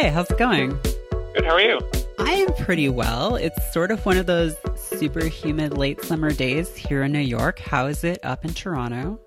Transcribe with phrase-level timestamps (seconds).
[0.00, 0.70] Hey, how's it going?
[1.34, 1.44] Good.
[1.44, 1.78] How are you?
[2.18, 3.36] I am pretty well.
[3.36, 7.58] It's sort of one of those super humid late summer days here in New York.
[7.58, 9.20] How is it up in Toronto?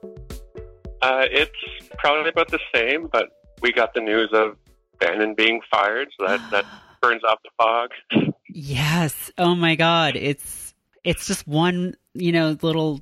[1.03, 1.51] Uh, it's
[1.99, 3.29] probably about the same, but
[3.61, 4.57] we got the news of
[4.99, 6.65] Bannon being fired, so that that
[7.03, 7.91] burns off the fog.
[8.49, 9.29] Yes.
[9.37, 10.15] Oh my God.
[10.15, 12.99] It's it's just one you know little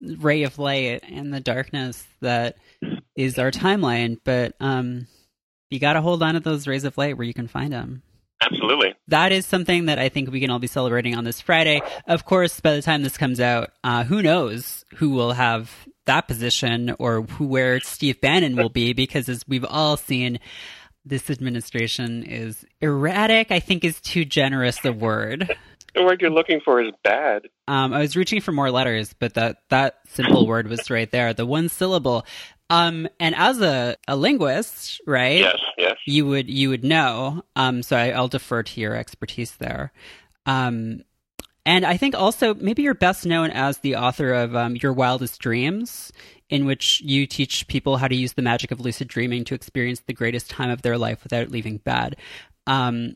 [0.00, 2.56] ray of light in the darkness that
[3.14, 4.18] is our timeline.
[4.24, 5.06] But um,
[5.70, 8.02] you got to hold on to those rays of light where you can find them.
[8.42, 8.94] Absolutely.
[9.08, 11.80] That is something that I think we can all be celebrating on this Friday.
[12.06, 15.70] Of course, by the time this comes out, uh, who knows who will have
[16.06, 20.40] that position or who where Steve Bannon will be because as we've all seen,
[21.04, 23.50] this administration is erratic.
[23.50, 25.56] I think is too generous the word.
[25.94, 27.42] The word you're looking for is bad.
[27.66, 31.32] Um, I was reaching for more letters, but that that simple word was right there,
[31.32, 32.26] the one syllable.
[32.70, 35.40] Um, and as a, a linguist, right?
[35.40, 35.96] Yes, yes.
[36.06, 37.44] You would you would know.
[37.56, 39.92] Um, so I, I'll defer to your expertise there.
[40.46, 41.02] Um,
[41.66, 45.40] and I think also maybe you're best known as the author of um, Your Wildest
[45.40, 46.12] Dreams,
[46.50, 50.00] in which you teach people how to use the magic of lucid dreaming to experience
[50.00, 52.16] the greatest time of their life without leaving bed.
[52.66, 53.14] Um,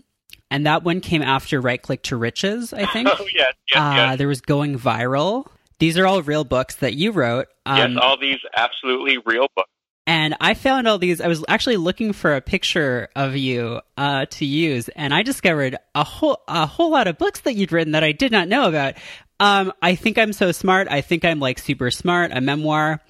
[0.51, 3.09] and that one came after Right Click to Riches, I think.
[3.11, 4.19] Oh yes, yes, uh, yes.
[4.19, 5.47] There was Going Viral.
[5.79, 7.47] These are all real books that you wrote.
[7.67, 9.71] Um, yes, all these absolutely real books.
[10.07, 11.21] and I found all these.
[11.21, 15.77] I was actually looking for a picture of you uh, to use, and I discovered
[15.95, 18.69] a whole a whole lot of books that you'd written that I did not know
[18.69, 18.95] about.
[19.41, 20.89] Um, I think I'm so smart.
[20.91, 22.33] I think I'm like super smart.
[22.35, 23.01] A memoir,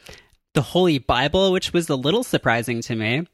[0.53, 3.27] the Holy Bible, which was a little surprising to me.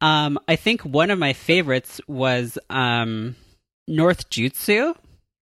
[0.00, 3.36] Um, I think one of my favorites was um,
[3.88, 4.94] North Jutsu.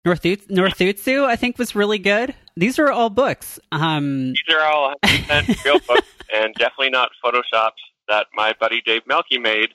[0.05, 2.33] North Northutsu, I think, was really good.
[2.55, 3.59] These are all books.
[3.73, 4.93] Um, These are all
[5.65, 9.73] real books, and definitely not photoshops that my buddy Dave Malki made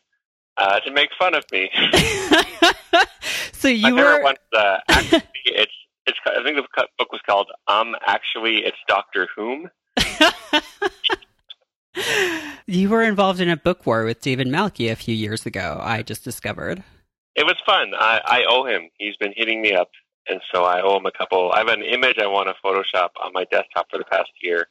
[0.57, 1.71] uh, to make fun of me.
[3.53, 5.73] so you were one's uh, actually it's
[6.07, 9.71] it's I think the book was called Um Actually It's Doctor Whom.
[12.67, 15.79] you were involved in a book war with David Malki a few years ago.
[15.83, 16.83] I just discovered.
[17.35, 17.93] It was fun.
[17.95, 18.91] I, I owe him.
[18.99, 19.91] He's been hitting me up,
[20.29, 21.53] and so I owe him a couple.
[21.53, 24.69] I have an image I want to Photoshop on my desktop for the past year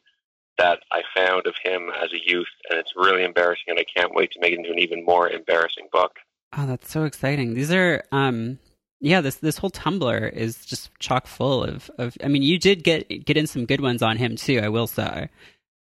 [0.58, 4.14] that I found of him as a youth, and it's really embarrassing, and I can't
[4.14, 6.14] wait to make it into an even more embarrassing book.
[6.56, 7.54] Oh, that's so exciting.
[7.54, 8.60] These are um
[9.00, 12.84] yeah, this this whole Tumblr is just chock full of, of I mean, you did
[12.84, 15.30] get get in some good ones on him too, I will say.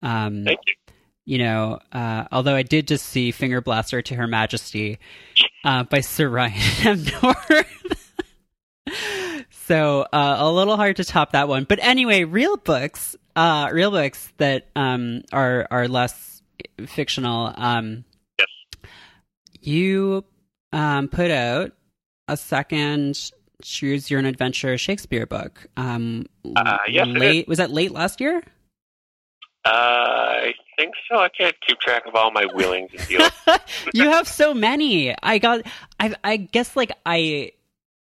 [0.02, 0.74] Um Thank you.
[1.28, 4.98] You know, uh, although I did just see Finger Blaster to Her Majesty
[5.66, 7.06] uh, by Sir Ryan M.
[7.22, 8.14] North.
[9.52, 11.66] so uh, a little hard to top that one.
[11.66, 16.42] But anyway, real books, uh, real books that um, are are less
[16.88, 17.54] fictional.
[17.56, 18.06] Um,
[18.40, 18.48] Yes.
[19.60, 20.24] You
[20.72, 21.72] um, put out
[22.30, 25.68] a second Choose Your Own Adventure Shakespeare book.
[25.76, 28.42] Um, Uh, yes, late was that late last year?
[29.66, 31.18] Uh, think so.
[31.18, 33.34] I can't keep track of all my wheelings and dealings.
[33.94, 35.16] you have so many.
[35.22, 35.62] I got.
[36.00, 36.16] I.
[36.24, 37.52] I guess like I.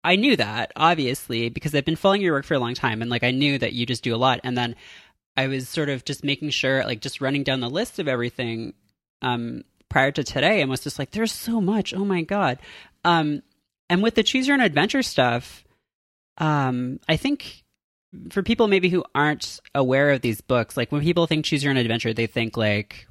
[0.05, 3.11] I knew that obviously because I've been following your work for a long time, and
[3.11, 4.41] like I knew that you just do a lot.
[4.43, 4.75] And then
[5.37, 8.75] I was sort of just making sure, like just running down the list of everything
[9.21, 11.95] um, prior to today, and was just like, "There's so much.
[11.95, 12.59] Oh my god!"
[13.05, 13.43] Um,
[13.89, 15.65] and with the choose your own adventure stuff,
[16.39, 17.62] um, I think
[18.31, 21.71] for people maybe who aren't aware of these books, like when people think choose your
[21.71, 23.07] own adventure, they think like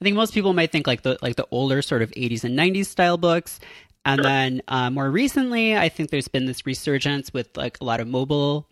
[0.00, 2.58] I think most people might think like the like the older sort of 80s and
[2.58, 3.60] 90s style books.
[4.04, 4.22] And Sure.
[4.24, 8.06] then uh, more recently, I think there's been this resurgence with like a lot of
[8.08, 8.66] mobile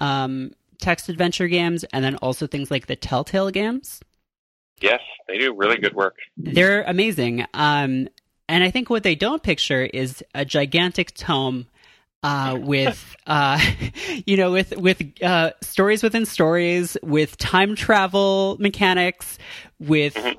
[0.00, 4.00] um, text adventure games, and then also things like the Telltale games.
[4.80, 6.16] yes, they do really good work.
[6.36, 7.42] They're amazing.
[7.54, 8.08] Um,
[8.48, 11.68] and I think what they don't picture is a gigantic tome
[12.22, 13.60] uh, with, uh,
[14.26, 19.38] you know, with with uh, stories within stories, with time travel mechanics,
[19.80, 20.36] with Mhm.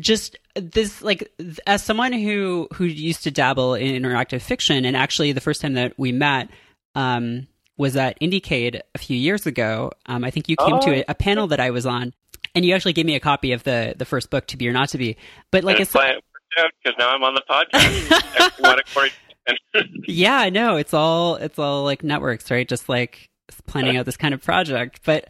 [0.00, 1.30] just this like
[1.66, 5.74] as someone who who used to dabble in interactive fiction, and actually the first time
[5.74, 6.48] that we met.
[6.94, 7.46] Um,
[7.78, 9.90] was at Indiecade a few years ago.
[10.04, 10.92] Um, I think you came to Oh.
[10.92, 12.12] a, a panel that I was on,
[12.54, 14.72] and you actually gave me a copy of the the first book, To Be or
[14.72, 15.16] Not to Be.
[15.50, 18.36] But like I it's said, why it worked out because now I'm on the podcast.
[18.58, 19.31] Everyone according to
[20.06, 22.68] yeah, I know it's all it's all like networks, right?
[22.68, 23.30] Just like
[23.66, 25.00] planning out this kind of project.
[25.04, 25.28] But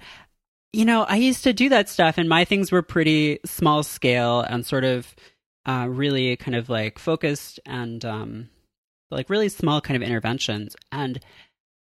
[0.72, 4.40] you know, I used to do that stuff, and my things were pretty small scale
[4.40, 5.14] and sort of
[5.66, 8.48] uh, really kind of like focused and um,
[9.10, 10.76] like really small kind of interventions.
[10.90, 11.20] And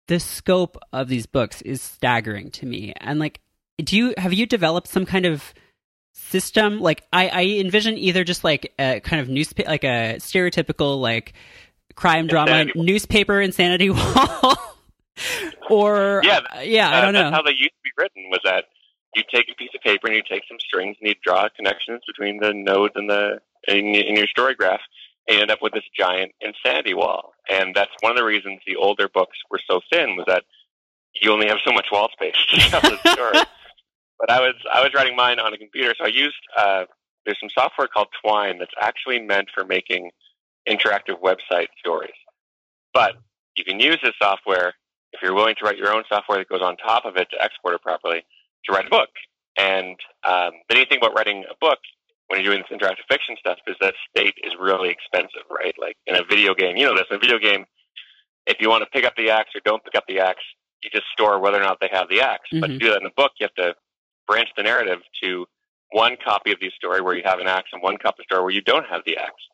[0.07, 2.94] the scope of these books is staggering to me.
[2.97, 3.39] And like,
[3.77, 5.53] do you have you developed some kind of
[6.13, 11.00] system like i i envision either just like a kind of newspaper like a stereotypical
[11.00, 11.33] like
[12.01, 12.86] crime drama Insanity Wall.
[12.86, 14.56] newspaper insanity wall
[15.69, 18.24] or Yeah, uh, yeah i Uh, don't know That's how they used to be written.
[18.31, 18.65] Was that
[19.15, 22.01] you take a piece of paper and you take some strings and you draw connections
[22.07, 24.81] between the nodes and the in, in your story graph,
[25.27, 27.33] and you end up with this giant insanity wall.
[27.50, 30.44] And that's one of the reasons the older books were so thin was that
[31.21, 33.38] you only have so much wall space to tell the story.
[34.19, 36.86] but I was I was writing mine on a computer, so I used uh,
[37.25, 40.09] there's some software called Twine that's actually meant for making
[40.67, 42.13] interactive website stories.
[42.93, 43.15] But
[43.55, 44.73] you can use this software
[45.13, 47.41] if you're willing to write your own software that goes on top of it to
[47.41, 48.23] export it properly
[48.65, 49.09] to write a book.
[49.57, 51.79] And um, the neat thing about writing a book
[52.27, 55.75] when you're doing this interactive fiction stuff is that state is really expensive, right?
[55.79, 57.05] Like in a video game, you know this.
[57.09, 57.65] In a video game,
[58.47, 60.43] if you want to pick up the axe or don't pick up the axe,
[60.81, 62.47] you just store whether or not they have the axe.
[62.53, 62.79] But to Mhm.
[62.79, 63.75] do that in a book, you have to
[64.27, 65.45] branch the narrative to
[65.91, 68.33] one copy of the story where you have an axe and one copy of the
[68.33, 69.47] story where you don't have the axe.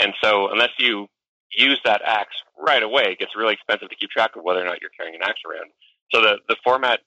[0.00, 1.08] And so unless you
[1.52, 4.64] use that axe right away, it gets really expensive to keep track of whether or
[4.64, 5.70] not you're carrying an axe around.
[6.12, 7.00] So the, the format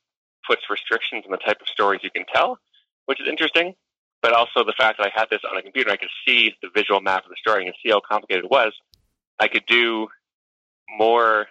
[0.47, 2.57] puts restrictions on the type of stories you can tell,
[3.05, 3.75] which is interesting.
[4.21, 6.69] But also the fact that I had this on a computer, I could see the
[6.75, 8.71] visual map of the story and see how complicated it was.
[9.39, 10.07] I could do
[10.95, 11.47] more,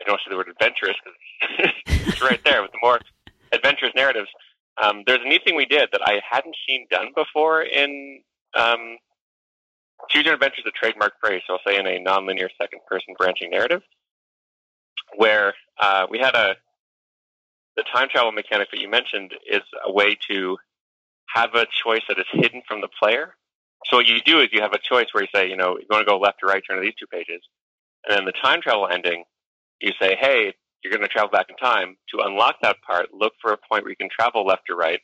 [0.00, 3.00] I don't say the word adventurous because it's right there, with the more
[3.52, 4.28] adventurous narratives.
[4.80, 8.20] Um, there's a neat thing we did that I hadn't seen done before in
[8.54, 8.98] um,
[10.10, 11.42] Choose Your Adventures, a trademark phrase.
[11.46, 13.82] So I'll say in a nonlinear second person branching narrative,
[15.16, 16.56] where uh, we had a
[17.76, 20.56] the time travel mechanic that you mentioned is a way to
[21.34, 23.34] have a choice that is hidden from the player.
[23.86, 25.86] So what you do is you have a choice where you say, you know, you
[25.90, 27.42] want to go left or right, turn to these two pages,
[28.06, 29.24] and then the time travel ending,
[29.80, 31.96] you say, hey, you're going to travel back in time.
[32.10, 35.00] To unlock that part, look for a point where you can travel left or right,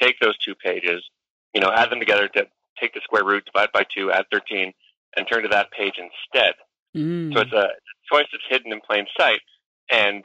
[0.00, 1.04] take those two pages,
[1.52, 2.46] you know, add them together to
[2.80, 4.72] take the square root, divide by two, add 13,
[5.16, 6.54] and turn to that page instead.
[6.96, 7.32] Mm.
[7.34, 7.68] So it's a
[8.10, 9.40] choice that's hidden in plain sight,
[9.90, 10.24] and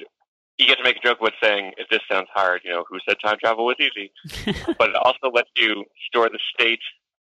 [0.58, 3.00] you get to make a joke with saying, if this sounds hard, you know, who
[3.08, 4.12] said time travel was easy?
[4.78, 6.82] but it also lets you store the state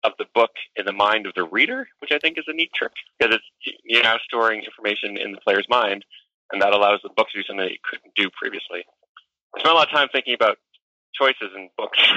[0.04, 2.70] of the book in the mind of the reader, which I think is a neat
[2.74, 6.04] trick because it's you're now storing information in the player's mind,
[6.52, 8.84] and that allows the book to do something that you couldn't do previously.
[9.56, 10.58] I spent a lot of time thinking about
[11.18, 11.98] choices in books.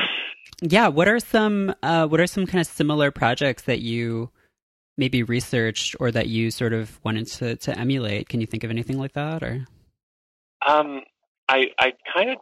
[0.62, 4.30] Yeah, what are some uh, what are some kind of similar projects that you
[4.98, 8.28] maybe researched or that you sort of wanted to, to emulate?
[8.28, 9.66] Can you think of anything like that or
[10.68, 11.02] Um,
[11.48, 12.38] I I kind of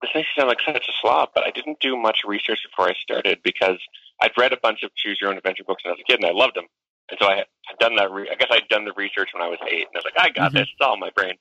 [0.00, 2.90] this makes me sound like such a slob, but I didn't do much research before
[2.90, 3.78] I started because
[4.20, 6.20] I'd read a bunch of choose your own adventure books when I was a kid,
[6.20, 6.66] and I loved them.
[7.10, 8.10] And so I had done that.
[8.10, 10.18] Re- I guess I'd done the research when I was eight, and I was like,
[10.18, 10.54] I got Mhm.
[10.54, 10.68] this.
[10.72, 11.34] It's all in my brain.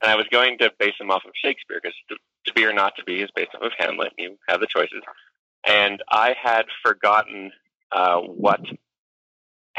[0.00, 1.96] And I was going to base them off of Shakespeare because
[2.46, 4.12] to, be or not to be is based off of Hamlet.
[4.18, 5.02] You have the choices.
[5.66, 7.52] And I had forgotten
[7.92, 8.60] uh, what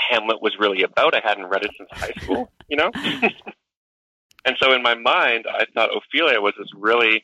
[0.09, 1.15] Hamlet was really about.
[1.15, 2.91] I hadn't read it since high school, you know.
[4.45, 7.23] and so in my mind, I thought Ophelia was this really,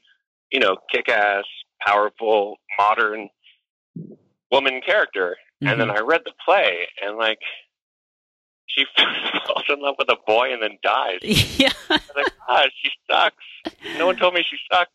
[0.52, 1.46] you know, kick-ass,
[1.86, 3.30] powerful, modern
[4.52, 5.38] woman character.
[5.62, 7.40] And then I read the play, and like,
[8.68, 8.84] she
[9.48, 11.20] falls in love with a boy and then dies.
[11.60, 11.70] yeah.
[11.90, 13.78] I was like, ah, she sucks.
[13.98, 14.92] No one told me she sucked.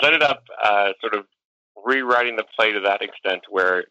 [0.00, 1.26] So I ended up uh, sort of
[1.84, 3.84] rewriting the play to that extent where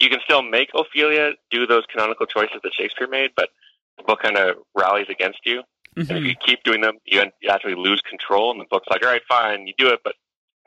[0.00, 3.50] you can still make Ophelia do those canonical choices that Shakespeare made, but
[3.98, 5.62] the book kind of rallies against you.
[5.96, 6.28] And if Mhm.
[6.28, 8.50] you keep doing them, you, you actually lose control.
[8.50, 10.14] And the book's like, all right, fine, you do it, but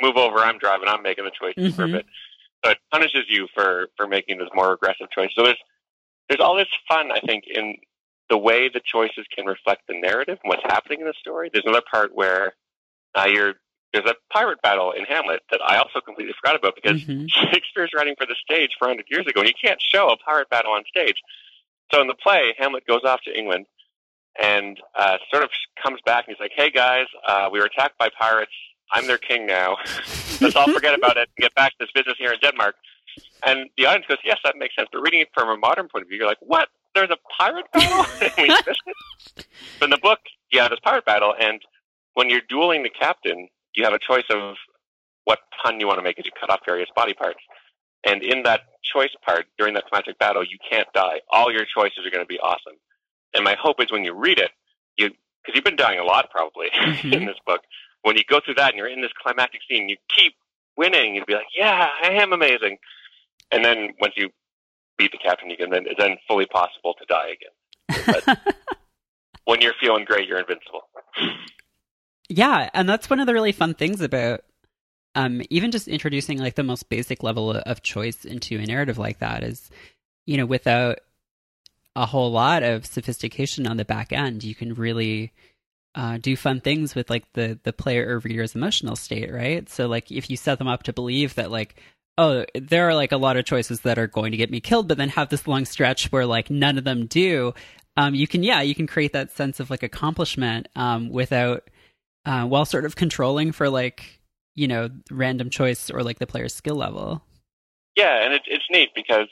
[0.01, 0.39] move over.
[0.39, 0.87] I'm driving.
[0.87, 1.93] I'm making the choices for a Mhm.
[1.93, 2.05] bit.
[2.63, 5.33] So it punishes you for for making those more aggressive choices.
[5.35, 5.61] So there's
[6.29, 7.77] there's all this fun, I think, in
[8.29, 11.49] the way the choices can reflect the narrative and what's happening in the story.
[11.51, 12.53] There's another part where
[13.15, 13.55] uh, you're
[13.93, 17.27] there's a pirate battle in Hamlet that I also completely forgot about because Mhm.
[17.51, 20.71] Shakespeare's writing for the stage 400 years ago, and you can't show a pirate battle
[20.73, 21.21] on stage.
[21.91, 23.67] So in the play, Hamlet goes off to England
[24.39, 27.97] and uh, sort of comes back and he's like, "Hey guys, uh, we were attacked
[27.99, 28.51] by pirates.
[28.91, 29.77] I'm their king now.
[30.41, 32.75] Let's all forget about it and get back to this business here in Denmark."
[33.45, 36.01] And the audience goes, "Yes, that makes sense." But reading it from a modern point
[36.03, 36.69] of view, you're like, "What?
[36.95, 38.05] There's a pirate battle?
[38.21, 39.45] And we missed it?"
[39.79, 40.19] But in the book,
[40.51, 41.61] yeah, there's this pirate battle, and
[42.15, 44.55] when you're dueling the captain, you have a choice of
[45.25, 47.39] what pun you want to make as you cut off various body parts.
[48.05, 51.21] And in that choice part, during that climactic battle, you can't die.
[51.29, 52.73] All your choices are going to be awesome.
[53.33, 54.51] And my hope is when you read it,
[54.97, 56.67] you because you've been dying a lot probably
[57.03, 57.25] in Mhm.
[57.27, 57.61] this book.
[58.03, 60.35] When you go through that and you're in this climactic scene, you keep
[60.77, 61.15] winning.
[61.15, 62.77] You'd be like, "Yeah, I am amazing."
[63.51, 64.29] And then once you
[64.97, 68.21] beat the captain, you can then it's then fully possible to die again.
[68.25, 68.37] But
[69.45, 70.81] when you're feeling great, you're invincible.
[72.35, 74.41] Yeah, and that's one of the really fun things about
[75.15, 79.19] um, even just introducing like the most basic level of choice into a narrative like
[79.19, 79.69] that is,
[80.25, 80.99] you know, without
[81.95, 85.31] a whole lot of sophistication on the back end, you can really
[85.93, 89.69] uh, do fun things with like the the player or reader's emotional state, right?
[89.69, 91.75] So like if you set them up to believe that like
[92.17, 94.87] oh there are like a lot of choices that are going to get me killed,
[94.87, 97.53] but then have this long stretch where like none of them do,
[97.95, 101.69] um, you can yeah you can create that sense of like accomplishment um, without
[102.25, 104.19] uh, while sort of controlling for like
[104.55, 107.23] you know random choice or like the player's skill level.
[107.95, 109.27] Yeah, and it, it's neat because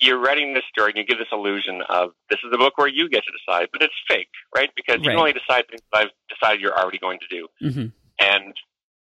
[0.00, 2.88] you're writing this story and you give this illusion of this is a book where
[2.88, 4.68] you get to decide, but it's fake, right?
[4.74, 5.12] Because you Right.
[5.14, 7.86] can only decide things that I've decided you're already going to do, hmm
[8.18, 8.54] and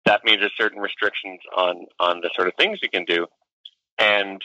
[0.07, 3.27] that means there's certain restrictions on on the sort of things you can do,
[3.99, 4.43] and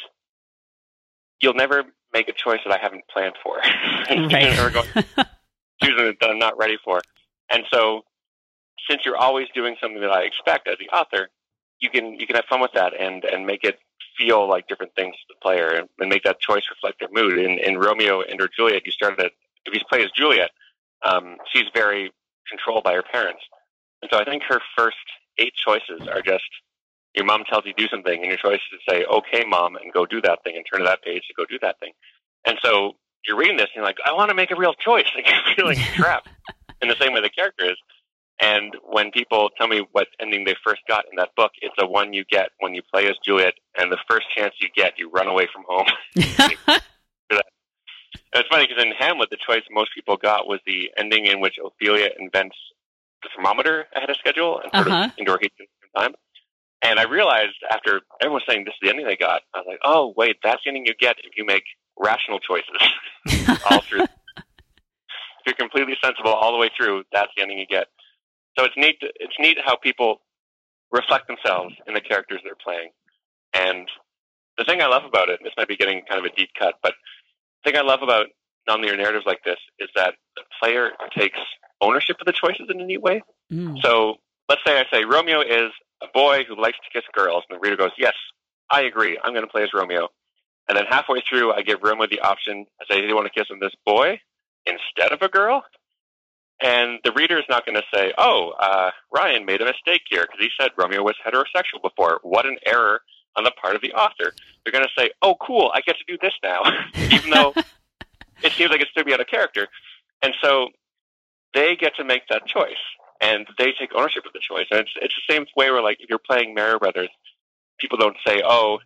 [1.41, 1.83] you'll never
[2.13, 3.57] make a choice that I haven't planned for,
[4.09, 4.57] Right.
[4.59, 4.87] or going
[5.83, 7.01] choosing that I'm not ready for.
[7.51, 8.01] And so,
[8.89, 11.29] since you're always doing something that I expect as the author,
[11.79, 13.79] you can you can have fun with that and and make it
[14.17, 17.39] feel like different things to the player and, and make that choice reflect their mood.
[17.39, 19.31] In in Romeo and or Juliet, you started at
[19.65, 20.51] if you play as Juliet,
[21.05, 22.11] um, she's very
[22.49, 23.41] controlled by her parents,
[24.01, 24.97] and so I think her first
[25.37, 26.45] eight choices are just
[27.15, 29.75] your mom tells you to do something, and your choice is to say, "Okay, mom,"
[29.77, 31.93] and go do that thing, and turn to that page to go do that thing.
[32.45, 32.93] And so
[33.25, 35.55] you're reading this, and you're like, "I want to make a real choice." Like you're
[35.55, 36.29] feeling trapped
[36.81, 37.77] in the same way the character is.
[38.41, 41.87] And when people tell me what ending they first got in that book, it's a
[41.87, 45.09] one you get when you play as Juliet, and the first chance you get, you
[45.09, 45.87] run away from home.
[48.33, 51.55] It's funny because in Hamlet, the choice most people got was the ending in which
[51.63, 52.55] Ophelia invents
[53.23, 55.05] the thermometer ahead of schedule and sort Uh-huh.
[55.05, 56.15] of indoor heat at the same time.
[56.81, 59.67] And I realized after everyone was saying this is the ending they got, I was
[59.67, 61.63] like, oh wait, that's the ending you get if you make
[61.97, 62.75] rational choices
[63.71, 64.03] all through.
[64.03, 64.09] if
[65.45, 67.87] you're completely sensible all the way through, that's the ending you get.
[68.57, 68.97] So it's neat.
[69.01, 70.21] It's neat how people
[70.91, 72.89] reflect themselves in the characters they're playing.
[73.53, 73.87] And
[74.57, 76.75] the thing I love about it, this might be getting kind of a deep cut,
[76.81, 76.93] but
[77.63, 78.27] the thing I love about
[78.69, 81.39] nonlinear narratives like this is that the player takes
[81.81, 83.21] ownership of the choices in a neat way.
[83.51, 83.81] Mm.
[83.81, 84.15] So
[84.49, 85.71] let's say I say Romeo is
[86.01, 88.13] a boy who likes to kiss girls, and the reader goes, "Yes,
[88.69, 89.17] I agree.
[89.23, 90.09] I'm going to play as Romeo."
[90.67, 92.65] And then halfway through, I give Romeo the option.
[92.81, 94.19] I say, "Do you want to kiss with this boy
[94.65, 95.63] instead of a girl?"
[96.61, 100.21] And the reader is not going to say, "Oh, uh, Ryan made a mistake here
[100.21, 102.19] because he said Romeo was heterosexual before.
[102.23, 103.01] What an error
[103.35, 104.33] on the part of the author."
[104.63, 105.71] They're going to say, "Oh, cool!
[105.73, 106.61] I get to do this now,"
[107.11, 107.53] even though
[108.41, 109.67] it seems like it's to be out of character.
[110.21, 110.69] And so
[111.53, 112.81] they get to make that choice,
[113.21, 114.67] and they take ownership of the choice.
[114.71, 117.09] And it's it's the same way where like if you're playing Mario Brothers,
[117.79, 118.79] people don't say, "Oh,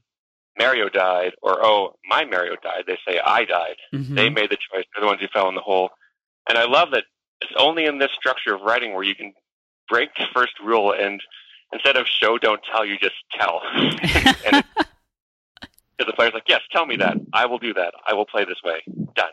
[0.57, 4.15] Mario died," or "Oh, my Mario died." They say, "I died." Mhm.
[4.15, 4.85] They made the choice.
[4.93, 5.91] They're the ones who fell in the hole.
[6.47, 7.03] And I love that
[7.41, 9.33] it's only in this structure of writing where you can
[9.89, 11.21] break the first rule and
[11.73, 13.61] instead of show, don't tell, you just tell.
[13.73, 14.63] and
[15.99, 17.15] the player's like, yes, tell me that.
[17.33, 17.93] I will do that.
[18.05, 18.81] I will play this way.
[19.15, 19.31] Done.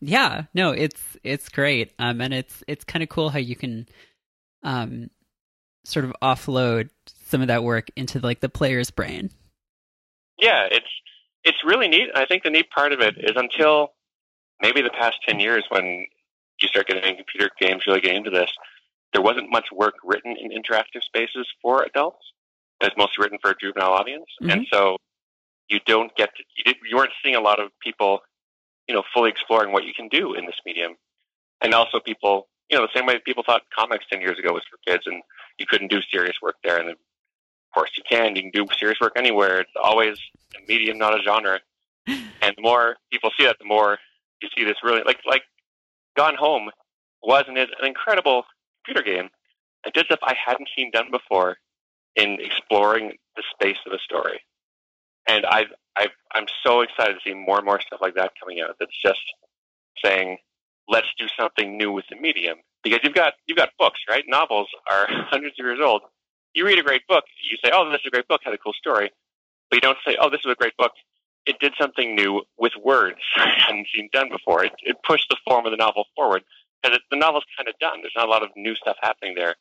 [0.00, 3.86] yeah no it's it's great um and it's it's kind of cool how you can
[4.62, 5.08] um
[5.86, 6.90] sort of offload
[7.24, 9.30] some of that work into like the player's brain
[10.38, 10.86] Yeah, it's
[11.44, 12.08] it's really neat.
[12.14, 13.92] I think the neat part of it is until
[14.60, 16.06] maybe the past ten years when
[16.60, 18.50] you start getting computer games really getting into this,
[19.12, 22.24] there wasn't much work written in interactive spaces for adults.
[22.80, 24.62] It's mostly written for a juvenile audience, and mm-hmm.
[24.70, 24.98] so
[25.68, 28.20] you don't get to, you, did, you weren't seeing a lot of people,
[28.86, 30.94] you know, fully exploring what you can do in this medium,
[31.62, 34.62] and also people, you know, the same way people thought comics ten years ago was
[34.70, 35.22] for kids, and
[35.58, 38.36] you couldn't do serious work there, and then, of course you can.
[38.36, 39.60] You can do serious work anywhere.
[39.60, 40.18] It's always
[40.54, 41.60] a medium, not a genre.
[42.42, 43.98] And the more people see that, the more
[44.40, 45.42] you see this really like like
[46.16, 46.70] Gone Home
[47.22, 48.44] was and is an incredible
[48.84, 49.28] computer game.
[49.86, 51.56] It did stuff I hadn't seen done before
[52.16, 54.40] in exploring the space of a story.
[55.28, 58.60] And I I I'm so excited to see more and more stuff like that coming
[58.60, 58.76] out.
[58.78, 59.20] That's just
[60.04, 60.38] saying,
[60.88, 62.58] let's do something new with the medium.
[62.82, 64.24] Because you've got you've got books, right?
[64.28, 66.02] Novels are hundreds of years old.
[66.54, 68.58] You read a great book, you say, "Oh, this is a great book, had a
[68.58, 69.10] cool story,"
[69.70, 70.92] but you don't say, "Oh, this is a great book."
[71.46, 74.64] It did something new with words I hadn't seen done before.
[74.64, 76.42] It, it pushed the form of the novel forward
[76.82, 78.00] because the novel's kind of done.
[78.02, 79.54] There's not a lot of new stuff happening there.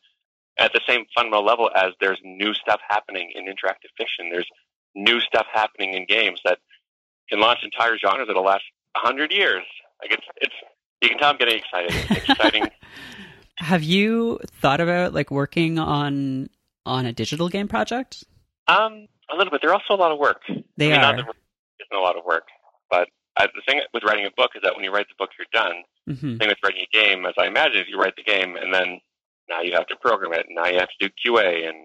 [0.57, 4.29] At the same fundamental level as there's new stuff happening in interactive fiction.
[4.31, 4.47] There's
[4.95, 6.59] new stuff happening in games that
[7.29, 8.63] can launch entire genres that'll last
[8.95, 9.63] a hundred years.
[10.01, 10.53] Like it's it's
[11.01, 11.91] you can tell I'm getting excited.
[12.09, 12.69] It's exciting.
[13.57, 16.49] have you thought about like working on
[16.85, 18.23] on a digital game project
[18.67, 19.61] um, a little bit.
[19.61, 20.41] They're also a lot of work.
[20.77, 21.35] they I mean, are Not that
[21.89, 22.47] it's a lot of work,
[22.89, 25.31] but I, the thing with writing a book is that when you write the book,
[25.37, 25.83] you're done.
[26.07, 28.55] hmm The thing with writing a game, as I imagine, is you write the game
[28.55, 28.99] and then
[29.49, 31.75] now you have to program it, and now you have to do QA, and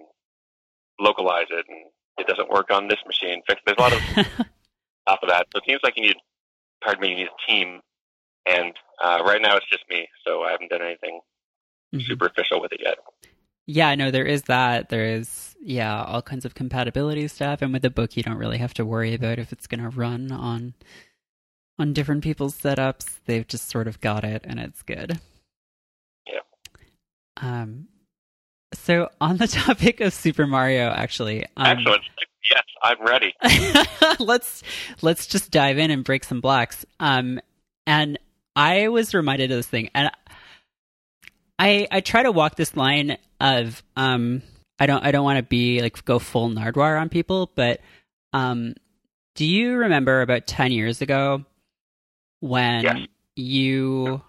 [0.99, 1.79] localize it, and
[2.19, 3.43] it doesn't work on this machine.
[3.47, 3.61] Fix.
[3.67, 4.01] There's a lot of
[5.09, 5.47] top of that.
[5.53, 6.17] So it seems like you need,
[6.83, 7.81] pardon me, you need a team.
[8.49, 11.21] And uh, right now it's just me, so I haven't done anything
[11.95, 12.07] Mhm.
[12.07, 12.99] superficial with it yet.
[13.67, 14.89] Yeah, no, there is that.
[14.91, 17.63] There is, yeah, all kinds of compatibility stuff.
[17.63, 19.91] And with a book, you don't really have to worry about if it's going to
[19.91, 20.75] run on
[21.79, 23.19] on different people's setups.
[23.27, 25.21] They've just sort of got it, and it's good.
[26.27, 26.41] Yeah.
[27.37, 27.89] Um.
[28.73, 32.03] So on the topic of Super Mario, actually, um, Excellent.
[32.51, 33.35] Yes, I'm ready.
[34.19, 34.63] let's
[35.03, 36.87] let's just dive in and break some blocks.
[36.99, 37.41] Um,
[37.87, 38.19] and
[38.57, 40.11] I was reminded of this thing, and
[41.59, 44.43] I I try to walk this line of um
[44.81, 47.81] I don't I don't want to be like go full Nardwuar on people, but
[48.33, 48.75] um,
[49.35, 51.45] do you remember about ten years ago
[52.41, 53.07] when Yes.
[53.37, 54.23] you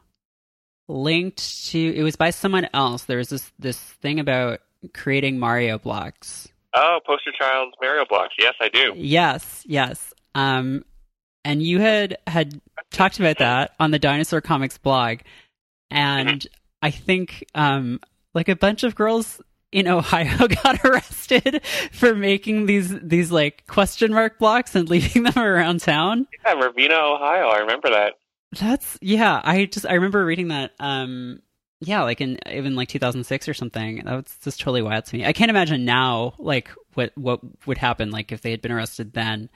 [0.87, 3.05] linked to it was by someone else?
[3.05, 4.59] There was this this thing about
[4.93, 6.49] creating Mario blocks.
[6.73, 8.35] Oh, poster child Mario blocks.
[8.37, 8.93] Yes, I do.
[8.95, 10.13] Yes, yes.
[10.35, 10.83] Um,
[11.45, 12.59] and you had had
[12.91, 15.19] talked about that on the Dinosaur Comics blog,
[15.89, 16.45] and
[16.81, 17.99] I think um,
[18.33, 21.61] like a bunch of girls in Ohio got arrested
[21.91, 26.27] for making these these like question mark blocks and leaving them around town.
[26.45, 27.47] Yeah, Ravenna, Ohio.
[27.47, 28.13] I remember that.
[28.59, 29.41] That's yeah.
[29.43, 30.71] I just I remember reading that.
[30.79, 31.41] Um,
[31.79, 34.03] yeah, like in even like 2006 or something.
[34.05, 35.25] That was just totally wild to me.
[35.25, 39.13] I can't imagine now like what what would happen like if they had been arrested
[39.13, 39.49] then.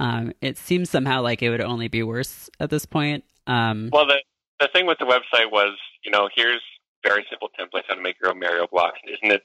[0.00, 3.24] Um, it seems somehow like it would only be worse at this point.
[3.46, 4.20] Um, Well, the
[4.60, 6.62] the thing with the website was, you know, here's
[7.04, 8.98] very simple templates how to make your own Mario blocks.
[9.06, 9.42] Isn't it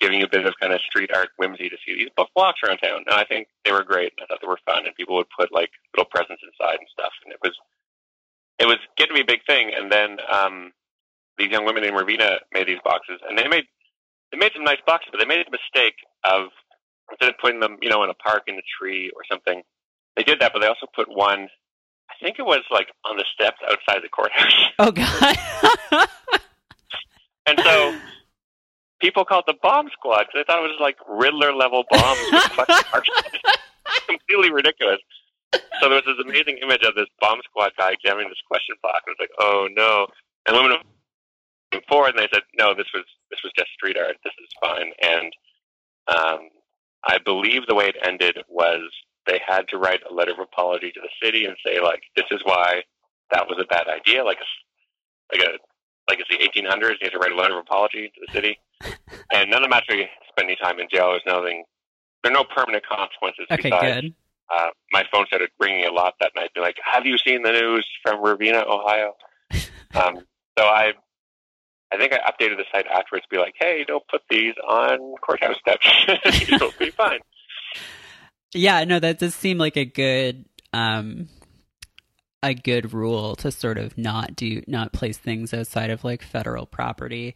[0.00, 2.60] giving you a bit of kind of street art whimsy to see these book blocks
[2.64, 3.04] around town?
[3.06, 4.12] And I think they were great.
[4.20, 7.12] I thought they were fun, and people would put like little presents inside and stuff.
[7.24, 7.54] And it was
[8.58, 9.70] it was getting to be a big thing.
[9.76, 10.72] And then um,
[11.38, 13.64] these young women in Ravenna made these boxes, and they made
[14.30, 16.48] they made some nice boxes, but they made the mistake of
[17.10, 19.62] instead of putting them, you know, in a park in a tree or something,
[20.16, 21.48] they did that, but they also put one.
[22.10, 24.54] I think it was like on the steps outside the courthouse.
[24.78, 26.08] oh god.
[27.46, 27.96] And so
[29.00, 32.18] people called the bomb squad because they thought it was like Riddler level bombs.
[34.06, 34.98] Completely ridiculous.
[35.52, 39.02] So there was this amazing image of this bomb squad guy examining this question block,
[39.06, 40.06] and it's like, oh no.
[40.46, 40.78] And women
[41.72, 44.16] came forward and they said, no, this was this was just street art.
[44.24, 44.92] This is fine.
[45.02, 45.32] And
[46.08, 46.48] um,
[47.04, 48.82] I believe the way it ended was
[49.26, 52.26] they had to write a letter of apology to the city and say like, this
[52.30, 52.82] is why
[53.30, 54.24] that was a bad idea.
[54.24, 55.58] Like a like a
[56.08, 57.00] like it's the 1800s.
[57.00, 58.58] You have to write a letter of apology to the city,
[59.32, 61.10] and none of them actually spend any time in jail.
[61.10, 61.64] There's nothing.
[62.22, 63.46] There are no permanent consequences.
[63.50, 64.14] okay, besides, good.
[64.54, 66.50] Uh, my phone started ringing a lot that night.
[66.54, 69.14] Be like, "Have you seen the news from Ravenna, Ohio?"
[69.94, 70.18] um,
[70.58, 70.92] so I,
[71.92, 73.24] I think I updated the site afterwards.
[73.24, 75.86] to Be like, "Hey, don't put these on courthouse steps.
[76.52, 77.20] It'll be fine."
[78.54, 81.28] Yeah, no, that does seem like a good um
[82.42, 86.66] a good rule to sort of not do not place things outside of like federal
[86.66, 87.34] property.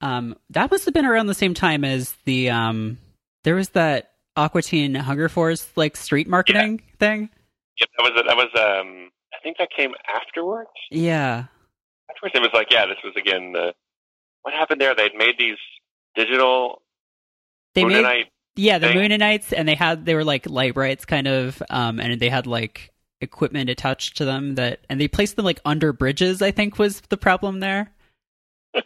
[0.00, 2.98] Um that must have been around the same time as the um
[3.44, 7.28] there was that Aqua Teen Hunger Force like street marketing thing.
[7.80, 8.48] Yep, that was that was.
[8.54, 10.70] Um, I think that came afterwards.
[10.90, 11.44] Yeah.
[12.10, 13.74] Afterwards, it was like, yeah, this was again the.
[14.42, 14.94] What happened there?
[14.94, 15.58] They'd made these
[16.14, 16.82] digital
[17.74, 18.96] They made yeah, the thing.
[18.96, 22.46] Mooninites and they had they were like light brights kind of um and they had
[22.46, 22.90] like
[23.20, 27.00] equipment attached to them that and they placed them like under bridges, I think was
[27.08, 27.92] the problem there.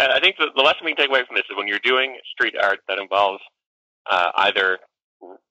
[0.00, 1.78] Uh, I think the, the lesson we can take away from this is when you're
[1.84, 3.42] doing street art that involves
[4.10, 4.78] uh, either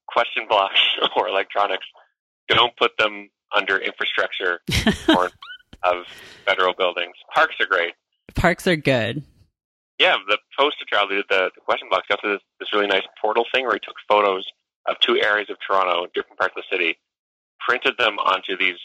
[0.08, 0.80] question blocks
[1.16, 1.86] or electronics,
[2.48, 4.60] don't put them under infrastructure
[5.08, 5.30] or
[5.84, 6.04] of
[6.44, 7.14] federal buildings.
[7.34, 7.94] Parks are great.
[8.34, 9.24] Parks are good.
[9.98, 13.02] Yeah, the poster child did the, the question box got to this, this really nice
[13.20, 14.46] portal thing where he took photos
[14.88, 16.98] of two areas of Toronto, different parts of the city,
[17.66, 18.78] printed them onto these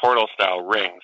[0.00, 1.02] portal style rings,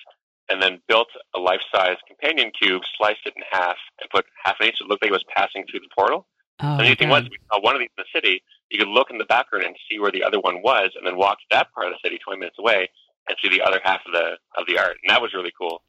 [0.49, 4.55] and then built a life size companion cube, sliced it in half, and put half
[4.59, 4.77] an inch.
[4.79, 6.27] It looked like it was passing through the portal.
[6.61, 8.41] Oh, And the thing was, we saw one of these in the city.
[8.69, 11.17] You could look in the background and see where the other one was, and then
[11.17, 12.89] walk to that part of the city, 20 minutes away,
[13.27, 14.97] and see the other half of the of the art.
[15.03, 15.83] And that was really cool.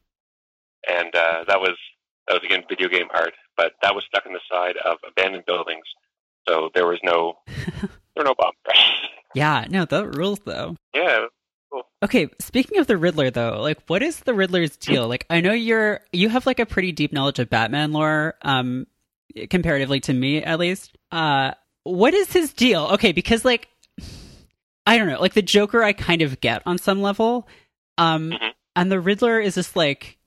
[0.88, 1.76] And uh, that was
[2.26, 5.46] that was again video game art, but that was stuck on the side of abandoned
[5.46, 5.84] buildings,
[6.48, 8.82] so there was no there were no bomb threats.
[9.36, 10.76] yeah, no, that rules though.
[10.94, 11.26] yeah,
[12.02, 15.08] Okay, speaking of the Riddler though, like what is the Riddler's deal?
[15.08, 18.86] Like I know you're you have like a pretty deep knowledge of Batman lore, um
[19.50, 20.96] comparatively to me at least.
[21.10, 21.52] Uh
[21.84, 22.82] what is his deal?
[22.94, 23.68] Okay, because like
[24.86, 27.48] I don't know, like the Joker I kind of get on some level.
[27.98, 28.52] Um Mhm.
[28.76, 30.18] and the Riddler is just like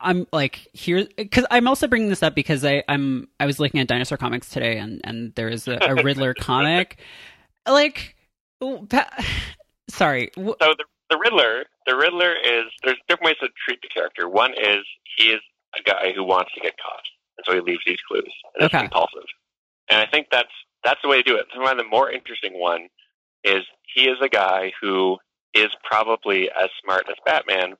[0.00, 3.78] I'm like here because I'm also bringing this up because I I'm I was looking
[3.80, 6.98] at dinosaur comics today and and there is a, a Riddler comic,
[7.68, 8.15] like,
[9.88, 10.30] sorry.
[10.36, 14.28] So the the Riddler, the Riddler is there's different ways to treat the character.
[14.28, 14.84] One is
[15.16, 15.40] he is
[15.78, 17.02] a guy who wants to get caught,
[17.38, 18.24] and so he leaves these clues.
[18.54, 18.82] And it's Okay.
[18.82, 19.28] compulsive,
[19.88, 20.52] and I think that's
[20.84, 21.46] that's the way to do it.
[21.54, 22.88] One the more interesting one
[23.44, 23.62] is
[23.94, 25.18] he is a guy who
[25.54, 27.76] is probably as smart as Batman,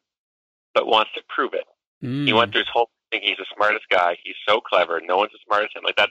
[0.75, 1.65] but wants to prove it.
[2.03, 2.27] Mm.
[2.27, 3.21] He went through his whole thing.
[3.23, 4.17] He's the smartest guy.
[4.23, 5.01] He's so clever.
[5.05, 5.83] No one's as smart as him.
[5.85, 6.11] Like that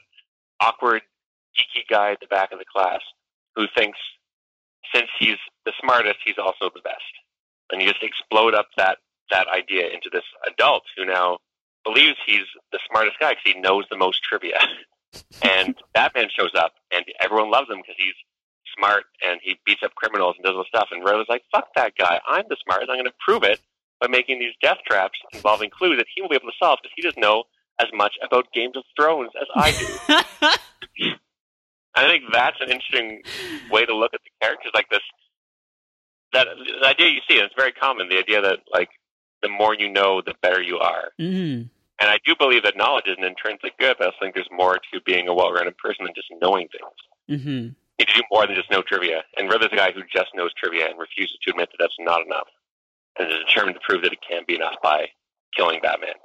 [0.59, 1.01] awkward,
[1.57, 2.99] geeky guy at the back of the class
[3.55, 3.97] who thinks
[4.93, 7.03] since he's the smartest, he's also the best.
[7.71, 8.99] And you just explode up that
[9.31, 11.39] that idea into this adult who now
[11.83, 14.59] believes he's the smartest guy because he knows the most trivia.
[15.43, 18.13] and Batman shows up, and everyone loves him because he's
[18.77, 20.89] smart and he beats up criminals and does all this stuff.
[20.91, 22.19] And Riddler's like, "Fuck that guy!
[22.27, 22.89] I'm the smartest.
[22.89, 23.59] I'm going to prove it
[24.01, 26.93] by making these death traps involving clues that he will be able to solve because
[26.95, 27.45] he doesn't know
[27.79, 29.71] as much about Games of Thrones as I
[30.97, 31.09] do."
[31.95, 33.21] I think that's an interesting
[33.69, 35.01] way to look at the characters like this.
[36.33, 36.47] That
[36.81, 38.09] the idea you see, and it's very common.
[38.09, 38.89] The idea that like
[39.41, 41.11] the more you know, the better you are.
[41.19, 41.69] mm.
[41.97, 44.49] And I do believe that knowledge is an intrinsic good, but I also think there's
[44.51, 47.41] more to being a well-rounded person than just knowing things.
[47.41, 49.23] hmm You need to do more than just know trivia.
[49.37, 52.25] And Riddler's a guy who just knows trivia and refuses to admit that that's not
[52.25, 52.47] enough,
[53.17, 55.05] and is determined to prove that it can be enough by
[55.55, 56.15] killing Batman.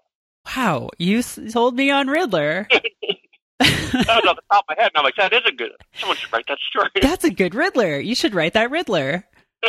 [0.56, 2.66] Wow, you s- sold me on Riddler.
[3.60, 5.70] That was off the top of my head, and I'm like, that is a good.
[5.94, 6.90] Someone should write that story.
[7.02, 7.98] That's a good Riddler.
[7.98, 9.24] You should write that Riddler.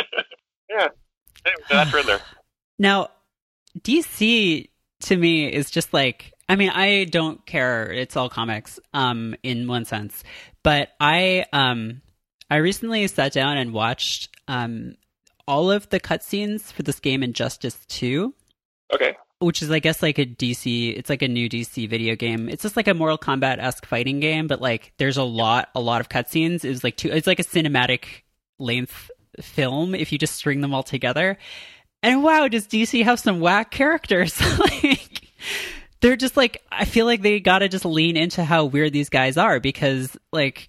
[0.74, 2.20] Anyway, so that's Riddler.
[2.78, 3.08] Now,
[3.80, 7.90] DC to me is just like I mean, I don't care.
[7.92, 10.22] It's all comics, um, in one sense.
[10.62, 12.00] But I um
[12.50, 14.94] I recently sat down and watched um
[15.46, 18.32] all of the cutscenes for this game Injustice 2,
[18.94, 19.16] Okay.
[19.42, 22.48] Which is I guess like a DC it's like a new DC video game.
[22.48, 25.80] It's just like a Mortal Kombat esque fighting game, but like there's a lot a
[25.80, 26.64] lot of cutscenes.
[26.64, 28.22] It's like two it's like a cinematic
[28.58, 31.38] length film if you just string them all together.
[32.02, 34.40] And wow, does DC have some whack characters?
[34.58, 35.22] like
[36.00, 39.08] they're just like I feel like they got to just lean into how weird these
[39.08, 40.68] guys are because like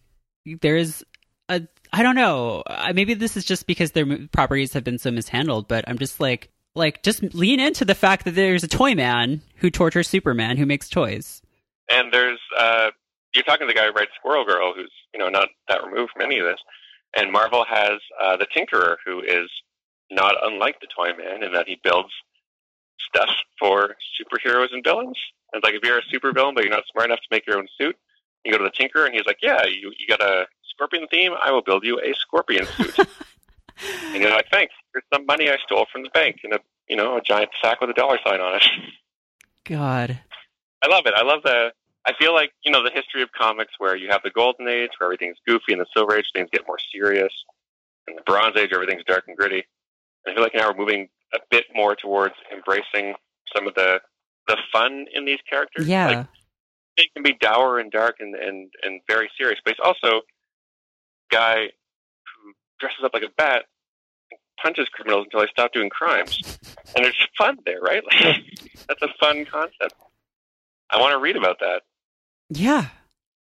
[0.61, 1.03] there's
[1.49, 2.63] a I don't know.
[2.93, 6.49] Maybe this is just because their properties have been so mishandled, but I'm just like
[6.75, 10.65] like just lean into the fact that there's a toy man who tortures Superman who
[10.65, 11.41] makes toys.
[11.89, 12.91] And there's uh,
[13.33, 16.11] you're talking to the guy who writes Squirrel Girl, who's you know not that removed
[16.13, 16.59] from any of this.
[17.15, 19.49] And Marvel has uh, the Tinkerer, who is
[20.09, 22.11] not unlike the Toy Man in that he builds
[23.09, 25.17] stuff for superheroes and villains.
[25.51, 27.57] And it's like if you're a supervillain but you're not smart enough to make your
[27.57, 27.95] own suit,
[28.43, 31.33] you go to the Tinkerer, and he's like, "Yeah, you you got a scorpion theme?
[31.41, 32.95] I will build you a scorpion suit."
[34.13, 34.73] and you're like, "Thanks.
[34.93, 37.81] Here's some money I stole from the bank in a you know a giant sack
[37.81, 38.63] with a dollar sign on it."
[39.65, 40.19] God.
[40.83, 41.13] I love it.
[41.15, 41.71] I love the.
[42.05, 44.91] I feel like you know the history of comics where you have the golden age
[44.97, 47.33] where everything's goofy, and the silver age things get more serious,
[48.07, 49.63] and the bronze age everything's dark and gritty.
[50.25, 53.15] And I feel like now we're moving a bit more towards embracing
[53.55, 54.01] some of the
[54.47, 55.87] the fun in these characters.
[55.87, 56.07] Yeah.
[56.07, 56.27] Like,
[56.97, 60.21] it can be dour and dark and, and, and very serious, but he's also a
[61.31, 63.65] guy who dresses up like a bat
[64.63, 66.57] punches criminals until I stop doing crimes.
[66.95, 68.03] And there's fun there, right?
[68.23, 69.95] Like, that's a fun concept.
[70.89, 71.81] I want to read about that.
[72.49, 72.87] Yeah.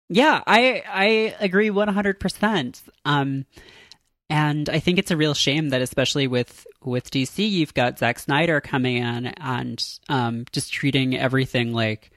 [0.09, 2.83] Yeah, I I agree 100%.
[3.05, 3.47] Um
[4.29, 8.19] and I think it's a real shame that especially with with DC you've got Zack
[8.19, 12.11] Snyder coming in and um just treating everything like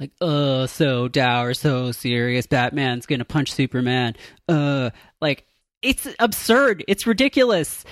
[0.00, 4.14] like oh so dour, so serious, Batman's to punch Superman.
[4.48, 5.44] Uh like
[5.82, 6.84] it's absurd.
[6.88, 7.84] It's ridiculous.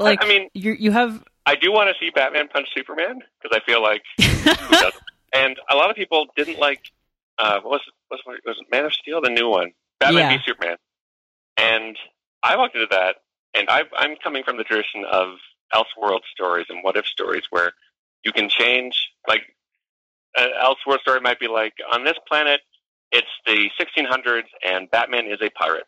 [0.00, 3.56] Like I mean, you you have I do want to see Batman punch Superman because
[3.60, 4.02] I feel like?
[5.36, 6.80] And a lot of people didn't like
[7.38, 10.36] uh, what was what was was it Man of Steel, the new one, Batman Yeah.
[10.36, 10.76] v Superman.
[11.56, 11.96] And
[12.44, 13.16] I walked into that,
[13.52, 15.38] and I, I'm coming from the tradition of
[15.72, 17.72] Elseworld stories and what if stories where
[18.24, 18.94] you can change.
[19.26, 19.42] Like
[20.36, 22.60] an Elseworld story might be like on this planet,
[23.10, 25.86] it's the 1600s, and Batman is a pirate.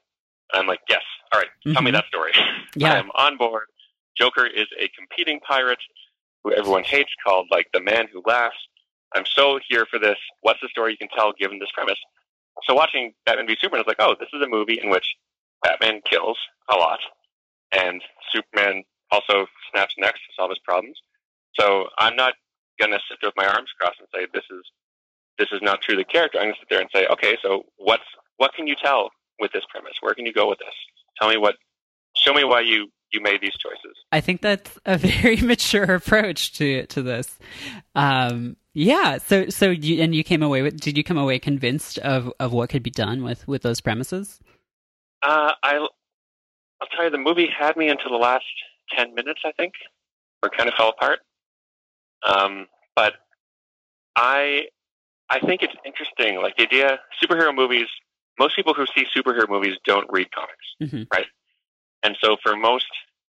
[0.52, 1.94] And I'm like, yes, all right, tell me Mhm.
[1.94, 2.32] that story.
[2.74, 2.94] Yeah.
[2.94, 3.68] I am on board.
[4.18, 5.78] Joker is a competing pirate
[6.44, 8.56] who everyone hates, called like the man who laughs.
[9.14, 10.16] I'm so here for this.
[10.42, 11.98] What's the story you can tell given this premise?
[12.64, 15.06] So watching Batman v Superman is like, oh, this is a movie in which
[15.62, 16.38] Batman kills
[16.70, 17.00] a lot,
[17.72, 18.02] and
[18.32, 20.98] Superman also snaps necks to solve his problems.
[21.58, 22.34] So I'm not
[22.80, 24.62] gonna sit there with my arms crossed and say this is
[25.38, 26.38] this is not true the character.
[26.38, 28.04] I'm gonna sit there and say, okay, so what's
[28.36, 29.94] what can you tell with this premise?
[30.00, 30.74] Where can you go with this?
[31.20, 31.56] Tell me what
[32.14, 33.96] show me why you you made these choices.
[34.12, 37.38] I think that's a very mature approach to to this.
[37.94, 39.18] Um, yeah.
[39.18, 42.52] So so you and you came away with did you come away convinced of of
[42.52, 44.40] what could be done with with those premises?
[45.22, 45.86] Uh, I
[46.80, 48.44] I'll tell you, the movie had me until the last
[48.96, 49.72] ten minutes, I think,
[50.42, 51.20] or kind of fell apart.
[52.26, 53.14] Um, but
[54.14, 54.66] I
[55.30, 57.86] I think it's interesting, like the idea superhero movies.
[58.38, 61.04] Most people who see superhero movies don't read comics, mm-hmm.
[61.10, 61.24] right?
[62.06, 62.86] And so, for most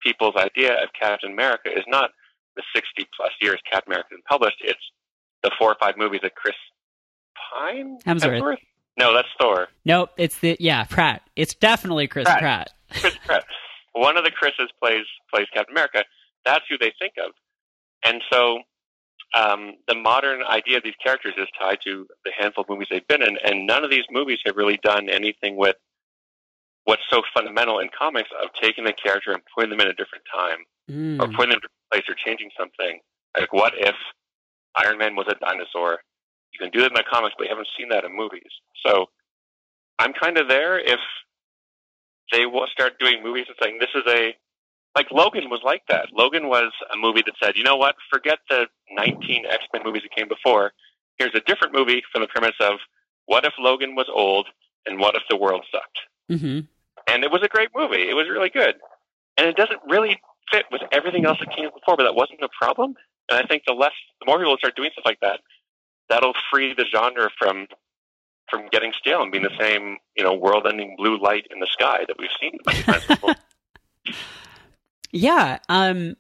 [0.01, 2.11] people's idea of Captain America is not
[2.55, 4.59] the 60 plus years Captain America has been published.
[4.61, 4.79] It's
[5.43, 6.55] the four or five movies that Chris
[7.51, 8.41] Pine Hemsworth.
[8.41, 8.57] Hemsworth?
[8.97, 9.67] No, that's Thor.
[9.85, 11.23] Nope, it's the yeah Pratt.
[11.35, 12.39] It's definitely Chris Pratt.
[12.39, 12.71] Pratt.
[13.01, 13.45] Chris Pratt.
[13.93, 16.05] One of the Chris's plays plays Captain America.
[16.45, 17.33] That's who they think of,
[18.05, 18.61] and so
[19.35, 23.07] um, the modern idea of these characters is tied to the handful of movies they've
[23.09, 25.75] been in, and none of these movies have really done anything with
[26.91, 30.25] what's so fundamental in comics of taking the character and putting them in a different
[30.27, 30.59] time,
[30.91, 31.23] mm.
[31.23, 32.99] or putting them in a different place, or changing something.
[33.39, 33.95] Like, what if
[34.75, 36.01] Iron Man was a dinosaur?
[36.53, 38.51] You can do that in the comics, but you haven't seen that in movies.
[38.85, 39.07] So
[40.01, 40.99] I'm kind of there if
[42.33, 44.35] they will start doing movies and saying this is a
[44.97, 46.09] like Logan was like that.
[46.13, 50.03] Logan was a movie that said, you know what, forget the 19 X Men movies
[50.03, 50.73] that came before.
[51.19, 52.81] Here's a different movie from the premise of
[53.27, 54.49] what if Logan was old
[54.87, 55.99] and what if the world sucked.
[56.33, 56.61] Mm-hmm.
[57.11, 58.09] And it was a great movie.
[58.09, 58.75] It was really good,
[59.37, 60.21] and it doesn't really
[60.51, 62.95] fit with everything else that came before, but that wasn't a problem.
[63.29, 65.41] And I think the less, the more people start doing stuff like that,
[66.09, 67.67] that'll free the genre from
[68.49, 72.05] from getting stale and being the same, you know, world-ending blue light in the sky
[72.09, 73.35] that we've seen of times before.
[75.13, 76.17] Yeah, um,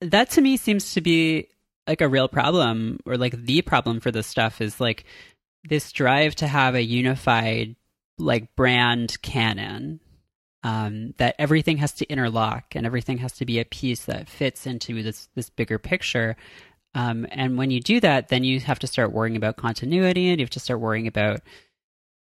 [0.00, 1.48] that to me seems to be
[1.86, 5.04] like a real problem, or like the problem for this stuff is like
[5.62, 7.76] this drive to have a unified
[8.18, 10.00] like brand canon.
[10.66, 14.66] Um, that everything has to interlock and everything has to be a piece that fits
[14.66, 16.36] into this this bigger picture.
[16.92, 20.40] Um, and when you do that, then you have to start worrying about continuity, and
[20.40, 21.40] you have to start worrying about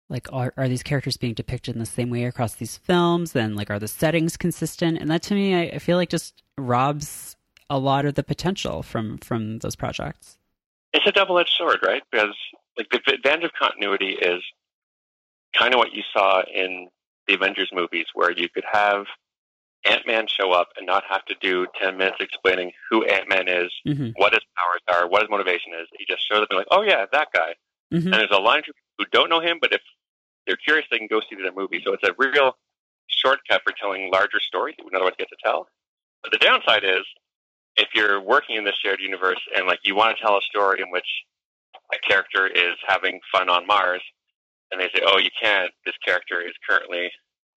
[0.08, 3.36] like are, are these characters being depicted in the same way across these films?
[3.36, 4.96] And like are the settings consistent?
[4.98, 7.36] And that to me I, I, feel like just robs
[7.68, 10.38] a lot of the potential from from those projects.
[10.94, 12.02] It's a double-edged sword right?
[12.10, 12.34] Because
[12.78, 14.42] like the advantage of continuity is
[15.58, 16.88] kind of what you saw in
[17.32, 19.06] the avengers movies where you could have
[19.84, 24.10] ant-man show up and not have to do 10 minutes explaining who ant-man is mm-hmm.
[24.14, 26.82] what his powers are what his motivation is he just shows up and like oh
[26.82, 27.54] yeah that guy
[27.92, 28.04] mm-hmm.
[28.06, 29.80] and there's a line of people who don't know him but if
[30.46, 31.80] they're curious, they can go see the movie.
[31.84, 32.56] So it's a real
[33.08, 35.68] shortcut for telling larger stories that we otherwise get to tell.
[36.22, 37.04] But the downside is,
[37.76, 40.80] if you're working in this shared universe and like you want to tell a story
[40.80, 41.06] in which
[41.92, 44.02] a character is having fun on Mars,
[44.72, 45.70] and they say, "Oh, you can't.
[45.84, 47.10] This character is currently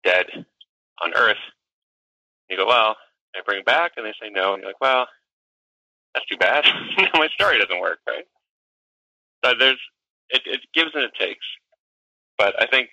[0.04, 0.26] dead
[1.02, 1.38] on Earth."
[2.50, 2.96] You go, "Well,"
[3.34, 5.06] I bring it back, and they say no, and you're like, "Well,
[6.12, 6.64] that's too bad.
[7.14, 8.26] My story doesn't work, right?"
[9.44, 9.80] So there's
[10.30, 11.46] it, it gives and it takes.
[12.36, 12.90] But I think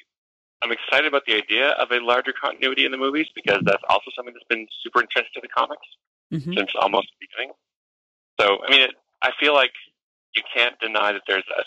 [0.62, 4.12] I'm excited about the idea of a larger continuity in the movies because that's also
[4.16, 5.88] something that's been super entrenched in the comics
[6.32, 6.54] mm-hmm.
[6.54, 7.54] since almost the beginning.
[8.40, 8.92] So, I mean, it,
[9.24, 9.72] I feel like
[10.36, 11.64] you can't deny that there's a,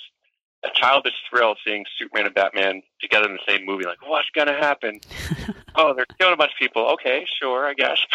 [0.64, 3.84] a childish thrill seeing Superman and Batman together in the same movie.
[3.84, 5.00] Like, what's going to happen?
[5.76, 6.86] oh, they're killing a bunch of people.
[6.94, 7.98] Okay, sure, I guess.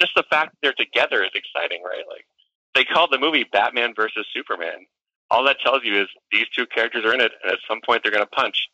[0.00, 2.04] Just the fact that they're together is exciting, right?
[2.08, 2.26] Like,
[2.74, 4.86] they called the movie Batman versus Superman.
[5.30, 8.02] All that tells you is these two characters are in it, and at some point
[8.02, 8.68] they're going to punch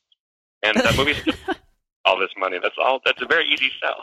[0.62, 1.20] and that movie's
[2.04, 2.58] all this money.
[2.62, 3.00] That's all.
[3.04, 4.00] That's a very easy sell.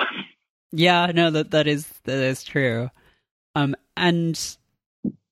[0.71, 2.89] Yeah, no, that that is that is true.
[3.55, 4.39] Um, and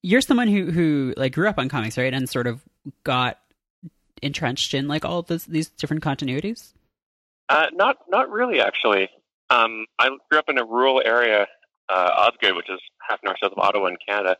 [0.02, 2.62] you're someone who who like grew up on comics, right, and sort of
[3.04, 3.40] got
[4.22, 6.74] entrenched in like all this, these different continuities.
[7.50, 9.10] Uh, not not really, actually.
[9.50, 11.48] Um, I grew up in a rural area,
[11.88, 14.36] uh, Osgoode, which is half an hour south of Ottawa in Canada,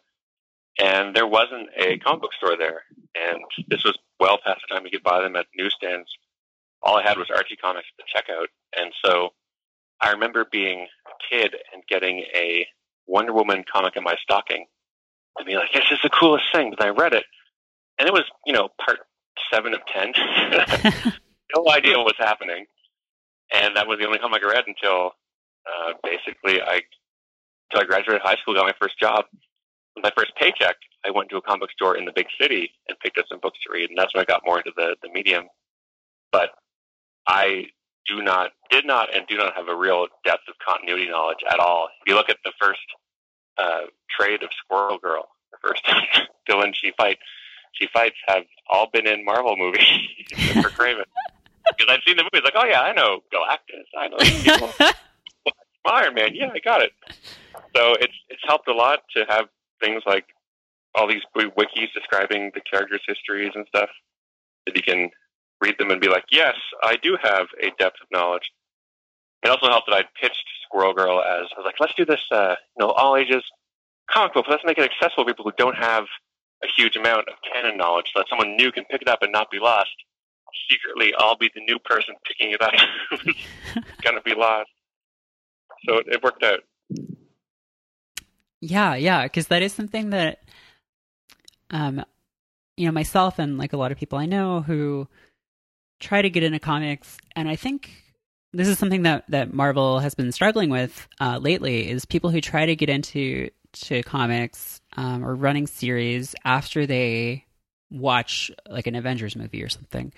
[0.78, 2.82] and there wasn't a comic book store there.
[3.16, 6.10] And this was well past the time you could buy them at newsstands
[6.82, 9.30] all I had was Archie comics at the checkout, and so
[10.02, 12.68] I remember being a kid and getting a
[13.08, 14.66] Wonder Woman comic in my stocking,
[15.38, 17.26] and being like, "This is the coolest thing." But I read it,
[17.98, 19.00] and it was you know part
[19.52, 20.14] seven of ten.
[21.56, 22.66] no idea what was happening,
[23.54, 25.12] and that was the only comic I read until
[25.66, 26.82] uh, basically I
[27.70, 29.26] until I graduated high school, got my first job.
[29.96, 32.98] With my first paycheck, I went to a comic store in the big city and
[33.00, 35.10] picked up some books to read, and that's when I got more into the the
[35.10, 35.46] medium.
[36.32, 36.52] But
[37.28, 37.68] I
[38.08, 41.60] do not, did not, and do not have a real depth of continuity knowledge at
[41.60, 41.90] all.
[42.02, 42.80] If you look at the first
[43.58, 45.84] uh, trade of Squirrel Girl, the first
[46.50, 47.22] villain she fights,
[47.80, 49.88] she fights have all been in Marvel movies
[50.54, 51.06] for Kraven.
[51.78, 54.92] Because I've seen the movies, like, oh yeah, I know Galactus, I know.
[55.88, 56.30] Iron Man.
[56.34, 56.92] Yeah, I got it.
[57.76, 59.46] So it's it's helped a lot to have
[59.82, 60.26] things like
[60.96, 63.90] all these wikis describing the characters' histories and stuff
[64.66, 65.10] that you can
[65.62, 68.52] read them and be like, yes, I do have a depth of knowledge.
[69.44, 72.22] It also helped that I pitched Squirrel Girl as I was like, let's do this,
[72.32, 73.44] uh, you know, all ages
[74.10, 74.46] comic book.
[74.50, 76.06] Let's make it accessible to people who don't have
[76.64, 79.32] a huge amount of canon knowledge, so that someone new can pick it up and
[79.32, 79.92] not be lost.
[80.70, 82.74] Secretly, I'll be the new person picking it up
[84.04, 84.70] gonna be lost.
[85.88, 86.60] So it, it worked out.
[88.60, 90.40] Yeah, yeah, because that is something that,
[91.70, 92.04] um,
[92.76, 95.08] you know, myself and like a lot of people I know who
[96.00, 97.92] try to get into comics, and I think
[98.54, 102.42] this is something that that Marvel has been struggling with uh, lately is people who
[102.42, 103.50] try to get into
[103.82, 107.46] to comics um, or running series after they
[107.90, 110.14] watch like an Avengers movie or something,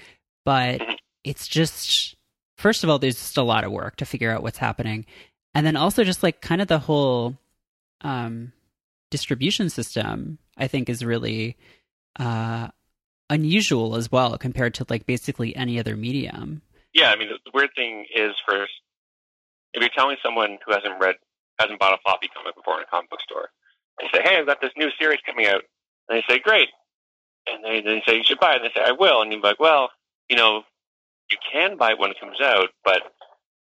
[0.45, 0.82] but
[1.24, 2.15] it's just
[2.58, 5.06] first of all, there's just a lot of work to figure out what's happening,
[5.54, 7.38] and then also just like kind of the whole
[8.02, 8.52] um,
[9.12, 10.38] distribution system.
[10.58, 11.56] I think is really
[12.19, 12.67] uh,
[13.30, 16.62] unusual as well compared to like basically any other medium.
[16.93, 18.72] Yeah, I mean, the, the weird thing is, first,
[19.74, 21.15] if you're telling someone who hasn't read,
[21.60, 23.50] hasn't bought a floppy comic before in a comic book store,
[24.02, 25.62] you say, "Hey, I've got this new series coming out,"
[26.08, 26.69] and they say, "Great,"
[27.48, 29.41] and they they say, "You should buy it," and they say, "I will," and you're
[29.41, 29.91] like, "Well,
[30.30, 30.63] you know,
[31.32, 33.02] you can buy it when it comes out, but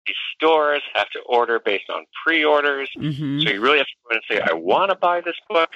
[0.06, 3.40] these stores have to order based on pre-orders, Mm-hmm.
[3.40, 5.70] so you really have to go in and say, I want to buy this book.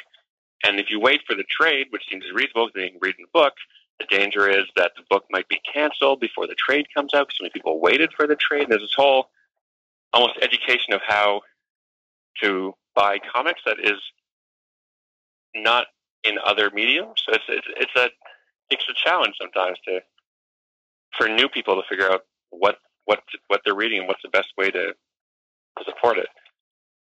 [0.63, 3.23] And if you wait for the trade, which seems reasonable because you can read in
[3.25, 3.55] the book,
[3.99, 7.39] the danger is that the book might be canceled before the trade comes out because
[7.39, 8.63] so many people waited for the trade.
[8.65, 9.31] And There's this whole
[10.13, 11.41] almost education of how
[12.43, 13.99] to buy comics that is
[15.55, 15.87] not
[16.25, 17.23] in other mediums.
[17.27, 18.09] So it's it's, it's a
[18.71, 20.01] it's a challenge sometimes to
[21.17, 24.49] for new people to figure out what what what they're reading and what's the best
[24.57, 24.93] way to
[25.79, 26.29] to support it.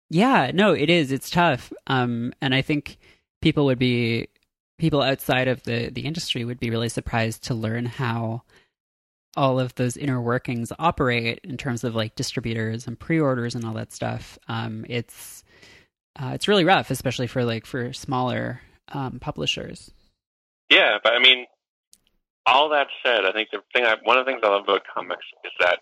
[0.09, 1.11] Yeah, no, it is.
[1.11, 1.73] It's tough.
[1.89, 2.99] Um, and I think
[3.43, 4.29] people would be
[4.79, 8.43] people outside of the the industry would be really surprised to learn how
[9.37, 13.75] all of those inner workings operate in terms of like distributors and pre-orders and all
[13.75, 14.39] that stuff.
[14.49, 15.45] Um, it's
[16.21, 19.91] uh, it's really rough, especially for like for smaller um, publishers.
[20.71, 21.47] Yeah, but I mean,
[22.47, 24.83] all that said, I think the thing I, one of the things I love about
[24.93, 25.81] comics is that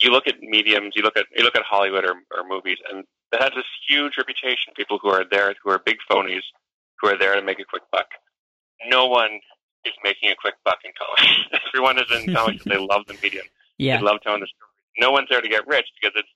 [0.00, 3.04] you look at mediums, you look at you look at Hollywood or, or movies, and
[3.32, 4.72] that has this huge reputation.
[4.76, 6.42] People who are there, who are big phonies,
[7.00, 8.06] who are there to make a quick buck.
[8.86, 9.40] No one
[9.84, 11.32] is making a quick buck in comics.
[11.68, 13.46] Everyone is in comics because they love the medium.
[13.78, 14.70] Yeah, They love telling the story.
[14.98, 16.28] No one's there to get rich because it's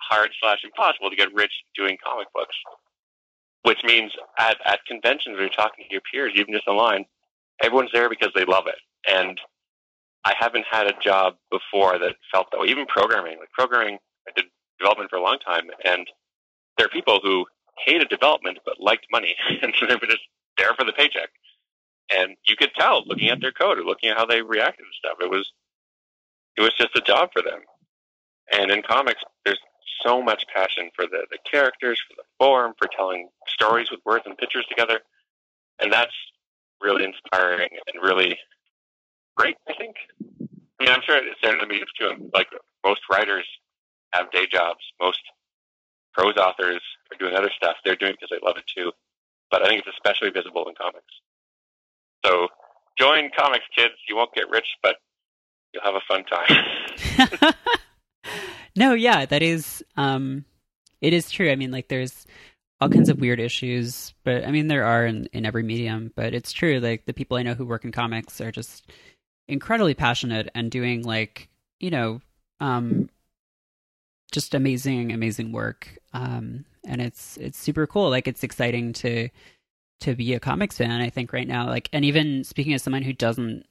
[0.00, 2.56] hard slash impossible to get rich doing comic books.
[3.62, 7.04] Which means at, at conventions when you're talking to your peers, even just online,
[7.62, 8.78] everyone's there because they love it.
[9.08, 9.38] And
[10.24, 12.68] I haven't had a job before that felt that way.
[12.68, 14.46] Even programming, like programming, I did
[14.78, 16.06] development for a long time, and
[16.76, 17.44] there are people who
[17.84, 20.22] hated development but liked money, and so they were just
[20.58, 21.30] there for the paycheck.
[22.14, 24.98] And you could tell looking at their code or looking at how they reacted to
[24.98, 25.18] stuff.
[25.20, 25.50] It was
[26.56, 27.60] it was just a job for them.
[28.52, 29.58] And in comics, there's
[30.04, 34.24] so much passion for the, the characters, for the form, for telling stories with words
[34.26, 35.00] and pictures together.
[35.80, 36.12] And that's
[36.82, 38.38] really inspiring and really
[39.36, 39.96] great, I think.
[40.20, 42.30] I mean, I'm sure it's there the mediums too.
[42.34, 42.48] Like
[42.84, 43.46] most writers
[44.12, 44.80] have day jobs.
[45.00, 45.20] Most
[46.12, 47.76] prose authors are doing other stuff.
[47.84, 48.92] They're doing it because they love it too.
[49.50, 51.14] But I think it's especially visible in comics.
[52.24, 52.48] So
[52.98, 53.94] join comics, kids.
[54.08, 54.96] You won't get rich, but
[55.72, 57.54] you'll have a fun time.
[58.76, 60.44] no, yeah, that is um
[61.00, 61.50] it is true.
[61.50, 62.26] I mean, like there's
[62.80, 66.34] all kinds of weird issues, but I mean there are in, in every medium, but
[66.34, 68.90] it's true like the people I know who work in comics are just
[69.48, 71.48] incredibly passionate and doing like,
[71.80, 72.20] you know,
[72.60, 73.08] um
[74.32, 75.98] just amazing amazing work.
[76.12, 78.10] Um and it's it's super cool.
[78.10, 79.28] Like it's exciting to
[80.02, 81.66] to be a comics fan, I think right now.
[81.66, 83.64] Like and even speaking as someone who doesn't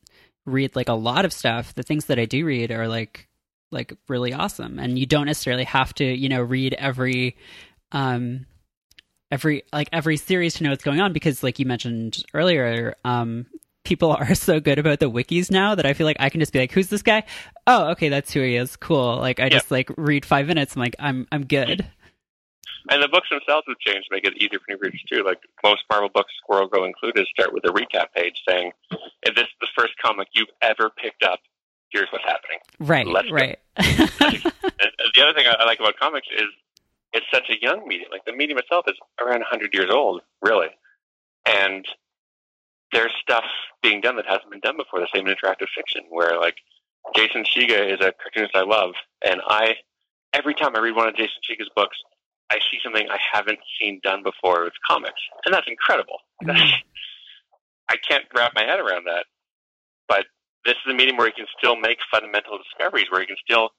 [0.45, 3.27] read like a lot of stuff, the things that I do read are like
[3.71, 4.79] like really awesome.
[4.79, 7.37] And you don't necessarily have to you know read every
[7.93, 8.45] um
[9.31, 13.45] every like every series to know what's going on because like you mentioned earlier um
[13.83, 16.51] people are so good about the wikis now that i feel like i can just
[16.53, 17.23] be like who's this guy?
[17.65, 18.75] Oh okay that's who he is.
[18.75, 19.17] Cool.
[19.17, 19.49] Like i Yeah.
[19.49, 20.75] just like read five minutes.
[20.75, 21.87] I'm like i'm i'm good
[22.89, 25.23] And the books themselves have changed to make it easier for new readers too.
[25.23, 28.71] Like most Marvel books, Squirrel Girl included, start with a recap page saying,
[29.23, 31.39] "If this is the first comic you've ever picked up,
[31.89, 36.47] here's what's happening." right Let's right the other thing I I like about comics is
[37.13, 38.09] it's such a young medium.
[38.11, 40.69] Like the medium itself is around 100 years old, really,
[41.45, 41.85] and
[42.91, 43.45] there's stuff
[43.81, 44.99] being done that hasn't been done before.
[44.99, 46.55] The same in interactive fiction, where like
[47.15, 48.93] Jason Shiga is a cartoonist I love,
[49.25, 49.75] and I
[50.33, 51.97] every time I read one of Jason Shiga's books,
[52.51, 56.17] I see something I haven't seen done before with comics, and that's incredible.
[56.43, 56.71] Mm.
[57.89, 59.25] I can't wrap my head around that.
[60.09, 60.25] But
[60.65, 63.69] this is a medium where you can still make fundamental discoveries, where you can still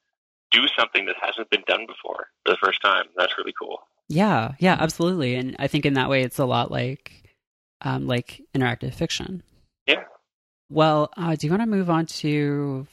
[0.50, 3.04] do something that hasn't been done before for the first time.
[3.16, 3.80] That's really cool.
[4.08, 5.34] Yeah, yeah, absolutely.
[5.34, 7.12] And I think in that way, it's a lot like
[7.82, 9.42] um, like interactive fiction.
[9.86, 10.04] Yeah.
[10.70, 12.86] Well, uh, do you want to move on to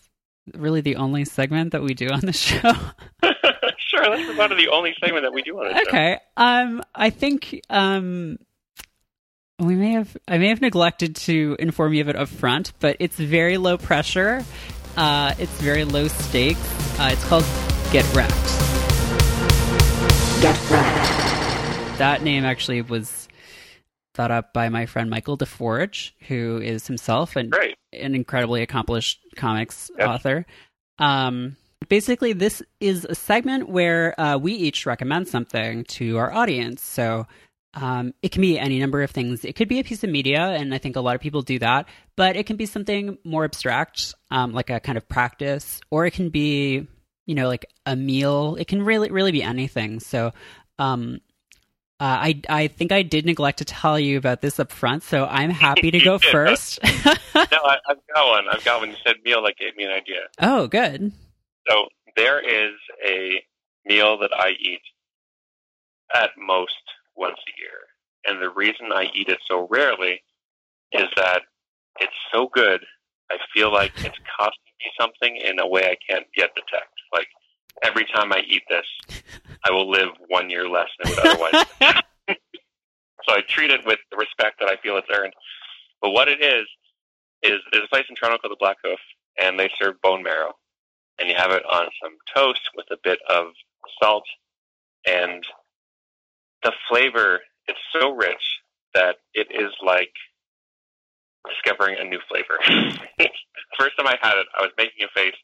[0.54, 2.74] really the only segment that we do on the show?
[4.04, 5.82] Sure, let's move on to the only segment that we do on the show.
[5.88, 6.20] Okay.
[6.38, 8.38] Um, I think um,
[9.60, 12.98] we may have I may have neglected to inform you of it up front, but
[13.00, 14.44] it's very low pressure.
[14.98, 16.60] Uh, it's very low stakes.
[17.00, 17.46] Uh, it's called
[17.92, 18.34] Get Wrecked.
[20.42, 21.98] Get wrecked.
[22.00, 23.28] That name actually was
[24.14, 27.52] thought up by my friend Michael DeForge, who is himself an,
[27.94, 30.08] an incredibly accomplished comics Yep.
[30.08, 30.46] author.
[30.98, 31.58] Um,
[31.88, 36.82] basically, this is a segment where uh, we each recommend something to our audience.
[36.82, 37.26] So
[37.74, 39.46] um, it can be any number of things.
[39.46, 41.60] It could be a piece of media, and I think a lot of people do
[41.60, 41.88] that.
[42.16, 46.12] But it can be something more abstract, um, like a kind of practice, or it
[46.12, 46.88] can be,
[47.26, 48.56] you know, like a meal.
[48.60, 50.00] It can really, really be anything.
[50.00, 50.32] So.
[50.78, 51.20] Um,
[52.02, 55.26] uh, I I think I did neglect to tell you about this up front, so
[55.26, 56.80] I'm happy to go first.
[56.82, 56.90] No,
[57.36, 58.46] I, I've got one.
[58.50, 58.92] I've got one.
[58.92, 60.22] You said meal that gave me an idea.
[60.40, 61.12] oh, good.
[61.70, 62.74] So there is
[63.06, 63.44] a
[63.86, 64.82] meal that I eat
[66.16, 66.74] at most
[67.16, 67.80] once a year.
[68.26, 70.22] And the reason I eat it so rarely
[70.92, 71.44] is that
[72.00, 72.84] it's so good,
[73.32, 76.94] I feel like it's costing me something in a way I can't yet detect.
[77.14, 77.28] Like
[77.84, 79.22] every time I eat this,
[79.64, 81.66] I will live one year less than would otherwise.
[83.24, 85.34] so I treat it with the respect that I feel it's earned.
[86.02, 86.66] But what it is,
[87.42, 89.00] is there's a place in Toronto called the Black Hoof,
[89.42, 90.56] and they serve bone marrow
[91.20, 93.48] and you have it on some toast with a bit of
[94.02, 94.26] salt
[95.08, 95.44] and
[96.64, 98.60] the flavor it's so rich
[98.94, 100.12] that it is like
[101.48, 102.58] discovering a new flavor.
[103.78, 105.36] First time I had it, I was making a face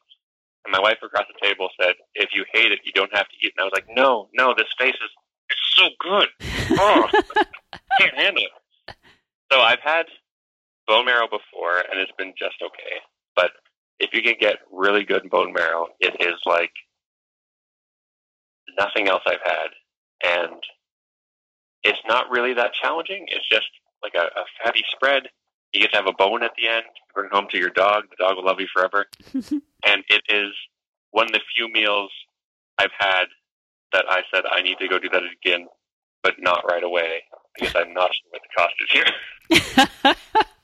[0.64, 3.36] and my wife across the table said, If you hate it, you don't have to
[3.40, 3.52] eat.
[3.56, 5.10] And I was like, No, no, this face is
[5.48, 6.28] it's so good.
[6.78, 7.08] Oh,
[7.72, 8.94] I can't handle it.
[9.52, 10.06] So I've had
[10.88, 12.98] bone marrow before and it's been just okay.
[13.36, 13.52] But
[13.98, 16.72] if you can get really good bone marrow, it is like
[18.78, 19.68] nothing else I've had.
[20.24, 20.62] And
[21.82, 23.26] it's not really that challenging.
[23.28, 23.66] It's just
[24.02, 25.28] like a, a fatty spread.
[25.72, 26.84] You get to have a bone at the end.
[27.14, 28.04] Bring it home to your dog.
[28.10, 29.06] The dog will love you forever.
[29.34, 30.52] and it is
[31.10, 32.10] one of the few meals
[32.78, 33.26] I've had
[33.92, 35.66] that I said I need to go do that again,
[36.22, 37.22] but not right away
[37.54, 40.14] because I'm not sure what the cost is here.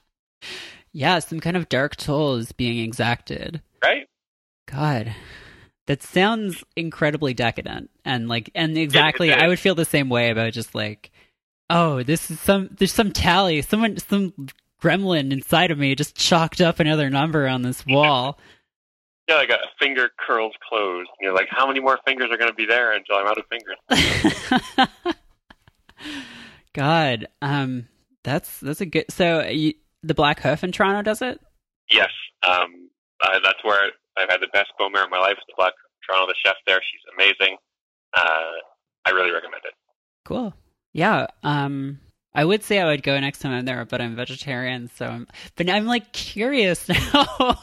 [0.92, 3.62] yeah, some kind of dark toll is being exacted.
[3.82, 4.06] Right?
[4.66, 5.14] God,
[5.86, 10.52] that sounds incredibly decadent, and like, and exactly, I would feel the same way about
[10.52, 11.10] just like,
[11.70, 14.32] oh, this is some, there's some tally, someone, some
[14.82, 18.38] gremlin inside of me just chalked up another number on this wall.
[19.28, 21.08] Yeah, like a finger curls closed.
[21.20, 23.44] You're like, how many more fingers are going to be there until I'm out of
[23.48, 24.88] fingers?
[26.74, 27.86] God, um,
[28.24, 29.04] that's that's a good.
[29.10, 31.40] So you, the Black Hoof in Toronto does it.
[31.90, 32.10] Yes,
[32.46, 32.88] um,
[33.22, 35.36] I, that's where I've had the best bone marrow in my life.
[35.46, 35.72] The Black
[36.08, 36.80] Toronto, the chef there.
[36.80, 37.56] She's amazing.
[38.16, 38.50] Uh,
[39.06, 39.74] I really recommend it.
[40.24, 40.54] Cool.
[40.92, 41.26] Yeah.
[41.42, 42.00] Um,
[42.34, 45.26] I would say I would go next time I'm there, but I'm vegetarian, so I'm.
[45.56, 47.58] But I'm like curious now.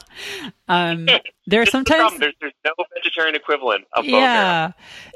[0.68, 1.06] um,
[1.46, 2.18] there are is the sometimes.
[2.18, 4.22] There's, there's no vegetarian equivalent of bone marrow.
[4.22, 4.72] yeah.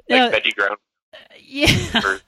[0.08, 0.76] Like No, veggie ground.
[1.40, 2.00] yeah.
[2.04, 2.20] or-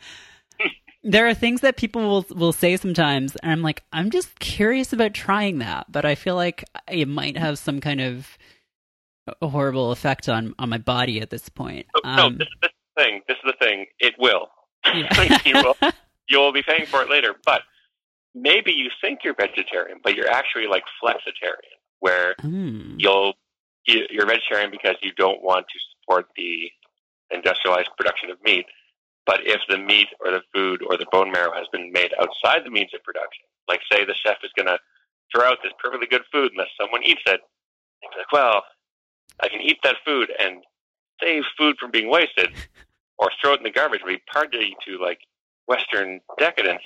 [1.05, 4.93] there are things that people will will say sometimes, and I'm like, I'm just curious
[4.93, 8.37] about trying that, but I feel like it might have some kind of
[9.43, 11.87] a horrible effect on on my body at this point.
[11.97, 13.21] Oh, no, Um, this, this is the thing.
[13.29, 13.87] This is the thing.
[14.01, 14.49] It will.
[14.87, 15.39] yeah.
[15.45, 15.77] you will.
[16.29, 17.37] You will be paying for it later.
[17.45, 17.63] But
[18.35, 22.97] maybe you think you're vegetarian, but you're actually like flexitarian, where Hmm.
[22.99, 23.35] you'll
[23.87, 26.69] you- you're vegetarian because you don't want to support the
[27.31, 28.67] industrialized production of meat.
[29.27, 32.65] But if the meat or the food or the bone marrow has been made outside
[32.65, 34.79] the means of production, like say the chef is going to
[35.35, 37.41] throw out this perfectly good food unless someone eats it,
[38.01, 38.63] be like, well,
[39.43, 40.63] I can eat that food and
[41.21, 42.51] save food from being wasted,
[43.19, 44.03] or throw it in the garbage.
[44.07, 45.19] Be party to like
[45.67, 46.83] Western decadence.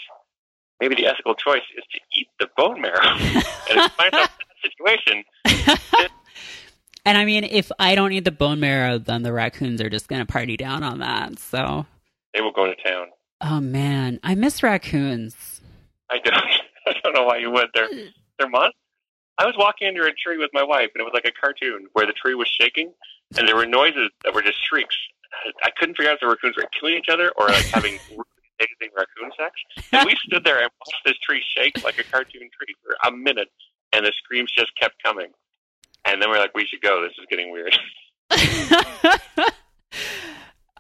[0.81, 3.01] Maybe the ethical choice is to eat the bone marrow.
[3.07, 4.31] and if you find in that
[4.63, 5.25] situation,
[7.05, 10.09] and I mean, if I don't eat the bone marrow, then the raccoons are just
[10.09, 11.39] going to party down on that.
[11.39, 11.85] So,
[12.35, 13.09] they will go to town.
[13.41, 15.61] oh man, I miss raccoons.
[16.11, 16.37] I don't.
[16.87, 17.69] I don't know why you would.
[17.75, 17.89] They're
[18.39, 18.75] they're monsters.
[19.39, 21.87] I was walking under a tree with my wife, and it was like a cartoon
[21.95, 22.93] where the tree was shaking,
[23.39, 24.97] and there were noises that were just shrieks.
[25.63, 28.93] I couldn't figure out if the raccoons were killing each other or like having amazing
[28.97, 29.55] raccoon sex.
[29.93, 33.13] And we stood there and watched this tree shake like a cartoon tree for a
[33.13, 33.49] minute,
[33.93, 35.29] and the screams just kept coming.
[36.05, 37.03] And then we're like, we should go.
[37.03, 37.79] This is getting weird.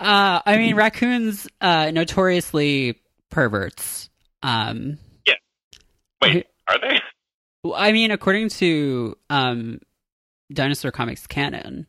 [0.01, 4.09] uh, I mean, raccoons uh, notoriously perverts.
[4.43, 5.35] Um, yeah.
[6.23, 7.01] Wait, are they?
[7.75, 9.81] I mean, according to um,
[10.53, 11.87] Dinosaur Comics canon.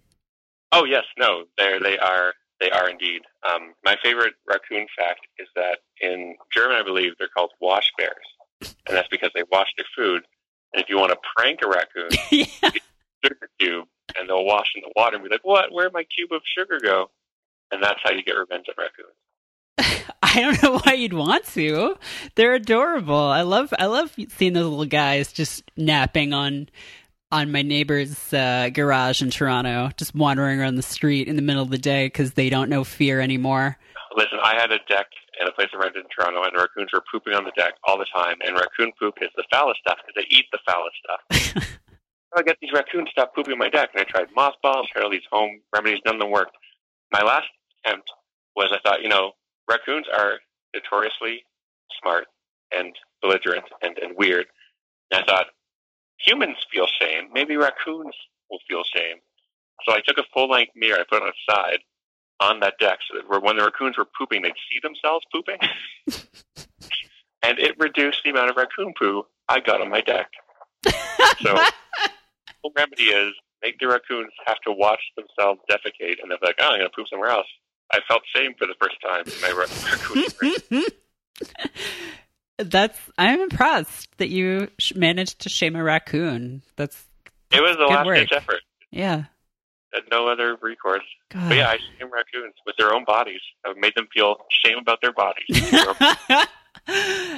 [0.73, 2.33] Oh yes, no, there they are.
[2.59, 3.21] They are indeed.
[3.49, 8.71] Um, my favorite raccoon fact is that in German, I believe they're called wash bears,
[8.87, 10.23] and that's because they wash their food.
[10.73, 12.71] And if you want to prank a raccoon, yeah.
[13.23, 13.87] sugar cube,
[14.17, 15.71] and they'll wash in the water and be like, "What?
[15.71, 17.09] Where'd my cube of sugar go?"
[17.71, 19.15] And that's how you get revenge on raccoons.
[20.23, 21.95] I don't know why you'd want to.
[22.35, 23.15] They're adorable.
[23.15, 26.69] I love I love seeing those little guys just napping on
[27.31, 31.63] on my neighbor's uh, garage in Toronto, just wandering around the street in the middle
[31.63, 33.77] of the day because they don't know fear anymore.
[34.15, 35.07] Listen, I had a deck
[35.39, 37.97] and a place I rented in Toronto, and raccoons were pooping on the deck all
[37.97, 38.35] the time.
[38.45, 41.67] And raccoon poop is the foulest stuff because they eat the foulest stuff.
[42.35, 45.61] I get these raccoons stop pooping on my deck, and I tried mothballs, these home
[45.73, 46.55] remedies, none of them worked.
[47.11, 47.47] My last
[47.83, 48.09] attempt
[48.55, 49.31] was I thought, you know,
[49.69, 50.39] raccoons are
[50.73, 51.43] notoriously
[52.01, 52.25] smart
[52.71, 54.45] and belligerent and, and weird.
[55.11, 55.47] And I thought,
[56.25, 57.29] humans feel shame.
[57.33, 58.15] Maybe raccoons
[58.49, 59.17] will feel shame.
[59.85, 61.79] So I took a full length mirror, I put it on its side
[62.39, 65.57] on that deck so that when the raccoons were pooping, they'd see themselves pooping.
[67.43, 70.29] and it reduced the amount of raccoon poo I got on my deck.
[70.85, 71.59] so
[72.63, 76.69] the remedy is make the raccoons have to watch themselves defecate and they're like, oh,
[76.69, 77.47] I'm going to poop somewhere else.
[77.91, 79.51] I felt shame for the first time in my
[80.71, 80.83] raccoon
[82.57, 86.61] That's I'm impressed that you managed to shame a raccoon.
[86.75, 87.05] That's
[87.51, 88.61] it was a last ditch effort.
[88.91, 89.25] Yeah,
[89.93, 91.03] had no other recourse.
[91.29, 91.49] God.
[91.49, 93.41] But yeah, I shame raccoons with their own bodies.
[93.65, 96.47] I've made them feel shame about their bodies.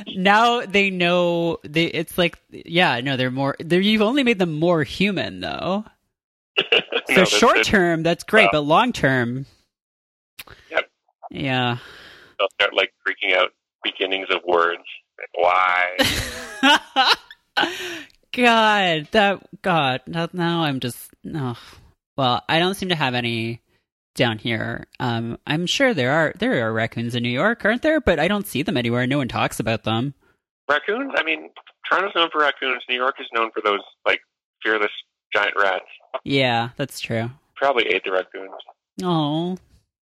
[0.16, 1.86] now they know they.
[1.86, 3.56] It's like yeah, no, they're more.
[3.60, 5.86] They're, you've only made them more human though.
[6.72, 9.48] so no, short term, that's great, well, but long term,
[10.70, 10.90] yep.
[11.30, 11.78] yeah,
[12.40, 13.50] they'll start like freaking out
[13.84, 14.84] beginnings of words.
[15.36, 15.98] Why?
[18.34, 20.02] God, that God.
[20.08, 21.54] Now I'm just no.
[21.56, 21.78] Oh.
[22.16, 23.62] Well, I don't seem to have any
[24.16, 24.86] down here.
[25.00, 28.00] Um, I'm sure there are there are raccoons in New York, aren't there?
[28.00, 29.08] But I don't see them anywhere.
[29.08, 30.14] No one talks about them.
[30.70, 31.14] Raccoons?
[31.16, 31.50] I mean,
[31.90, 32.84] Toronto's known for raccoons.
[32.88, 34.22] New York is known for those like
[34.64, 34.92] fearless
[35.34, 35.86] giant rats.
[36.24, 37.30] Yeah, that's true.
[37.56, 38.52] Probably ate the raccoons.
[39.02, 39.58] Oh.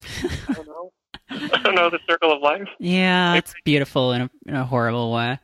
[0.04, 0.92] I don't know.
[1.30, 2.68] I don't know the circle of life.
[2.80, 3.40] Yeah, Maybe.
[3.40, 5.40] it's beautiful in a in a horrible way.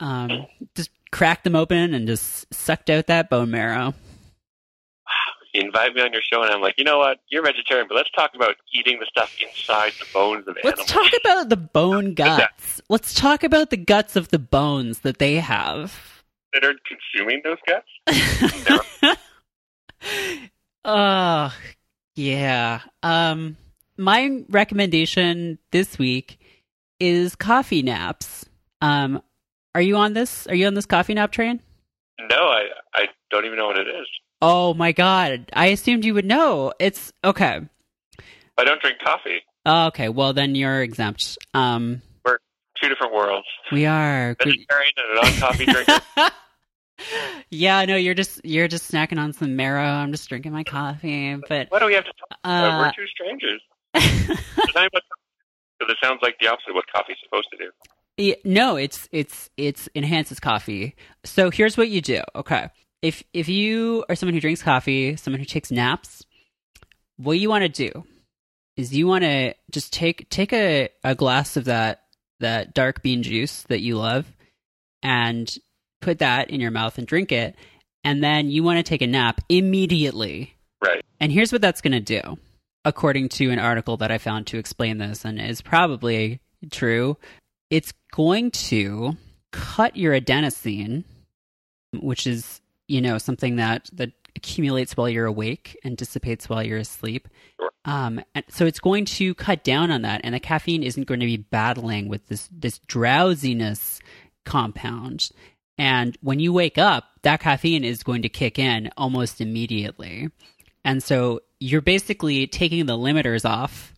[0.00, 3.92] Um, just cracked them open and just sucked out that bone marrow
[5.54, 7.18] you invite me on your show, and I'm like, you know what?
[7.28, 10.90] You're vegetarian, but let's talk about eating the stuff inside the bones of let's animals.
[10.90, 12.80] Let's talk about the bone guts.
[12.88, 16.22] let's talk about the guts of the bones that they have.
[16.52, 19.18] That are consuming those guts.
[20.84, 21.50] uh
[22.16, 22.80] yeah.
[23.02, 23.56] Um,
[24.00, 26.40] my recommendation this week
[26.98, 28.46] is coffee naps.
[28.80, 29.22] Um,
[29.74, 30.46] are you on this?
[30.46, 31.60] Are you on this coffee nap train?
[32.18, 34.06] No, I I don't even know what it is.
[34.42, 35.50] Oh my god!
[35.52, 36.72] I assumed you would know.
[36.80, 37.60] It's okay.
[38.58, 39.40] I don't drink coffee.
[39.66, 41.38] Oh, okay, well then you're exempt.
[41.54, 42.38] Um, We're
[42.82, 43.46] two different worlds.
[43.70, 46.00] We are vegetarian and a non-coffee drinker.
[47.50, 49.84] yeah, no, you're just you're just snacking on some marrow.
[49.84, 51.36] I'm just drinking my coffee.
[51.48, 52.38] But what do we have to talk?
[52.42, 53.60] Uh, We're two strangers.
[53.92, 54.38] Because
[55.80, 57.70] it sounds like the opposite of what coffee's supposed to do.
[58.16, 60.94] Yeah, no, it's it's it's enhances coffee.
[61.24, 62.20] So here's what you do.
[62.34, 62.68] Okay,
[63.02, 66.24] if if you are someone who drinks coffee, someone who takes naps,
[67.16, 68.04] what you want to do
[68.76, 72.02] is you want to just take take a, a glass of that
[72.40, 74.26] that dark bean juice that you love
[75.02, 75.56] and
[76.00, 77.54] put that in your mouth and drink it
[78.04, 80.54] and then you want to take a nap immediately.
[80.82, 81.04] Right.
[81.20, 82.38] And here's what that's going to do.
[82.84, 87.16] According to an article that I found to explain this and is probably true,
[87.68, 89.16] it's going to
[89.52, 91.04] cut your adenosine,
[91.92, 96.78] which is you know something that that accumulates while you're awake and dissipates while you're
[96.78, 97.28] asleep.
[97.84, 101.26] Um, so it's going to cut down on that, and the caffeine isn't going to
[101.26, 104.00] be battling with this this drowsiness
[104.44, 105.30] compound.
[105.78, 110.28] And when you wake up, that caffeine is going to kick in almost immediately.
[110.84, 113.94] And so you're basically taking the limiters off,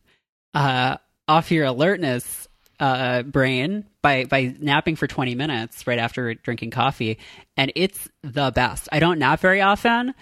[0.55, 0.97] uh,
[1.29, 2.49] off your alertness
[2.81, 7.17] uh, brain by by napping for 20 minutes right after drinking coffee
[7.57, 10.13] and it's the best i don't nap very often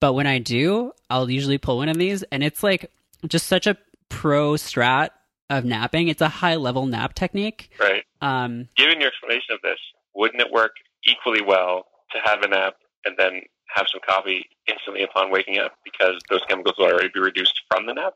[0.00, 2.90] but when i do i'll usually pull one of these and it's like
[3.26, 3.74] just such a
[4.10, 5.10] pro strat
[5.50, 6.08] of napping.
[6.08, 7.70] It's a high level nap technique.
[7.78, 8.04] Right.
[8.22, 9.78] Um, Given your explanation of this,
[10.14, 10.72] wouldn't it work
[11.04, 13.42] equally well to have a nap and then
[13.74, 17.86] have some coffee instantly upon waking up because those chemicals will already be reduced from
[17.86, 18.14] the nap?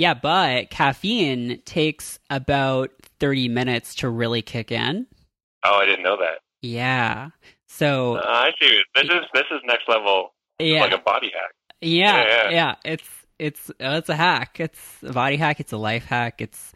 [0.00, 5.06] yeah, but caffeine takes about 30 minutes to really kick in.
[5.62, 6.38] Oh, I didn't know that.
[6.62, 7.28] Yeah.
[7.68, 8.80] So, Uh, I see.
[8.94, 10.80] This is this is next level, yeah.
[10.80, 11.52] like a body hack.
[11.82, 12.74] Yeah, Yeah, yeah, yeah.
[12.84, 14.58] It's it's uh, it's a hack.
[14.58, 15.60] It's a body hack.
[15.60, 16.40] It's a life hack.
[16.40, 16.72] It's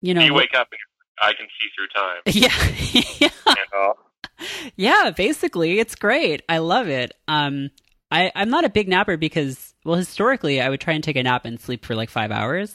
[0.00, 0.22] you know.
[0.22, 0.78] you wake up and
[1.20, 2.22] I can see through time.
[2.26, 3.94] yeah, yeah, You know?
[4.76, 5.10] yeah.
[5.10, 6.42] Basically, it's great.
[6.48, 7.12] I love it.
[7.28, 7.70] Um,
[8.10, 11.22] I I'm not a big napper because well, historically, I would try and take a
[11.22, 12.74] nap and sleep for like five hours.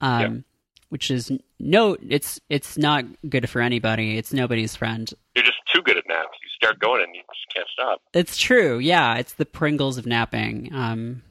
[0.00, 0.44] Um,
[0.92, 4.18] which is no, it's it's not good for anybody.
[4.18, 5.10] It's nobody's friend.
[5.34, 6.36] You're just too good at naps.
[6.42, 8.02] You start going and you just can't stop.
[8.12, 8.78] It's true.
[8.78, 10.68] Yeah, it's the Pringles of napping.
[10.74, 11.22] Um,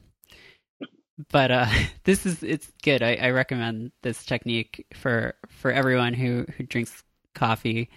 [1.30, 1.66] but uh,
[2.04, 3.04] this is it's good.
[3.04, 7.04] I, I recommend this technique for for everyone who who drinks
[7.36, 7.88] coffee.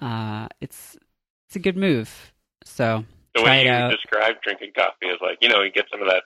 [0.00, 0.96] Uh, it's
[1.48, 2.32] it's a good move.
[2.64, 3.90] So The way you out.
[3.90, 6.24] describe drinking coffee is like, you know, you get some of that,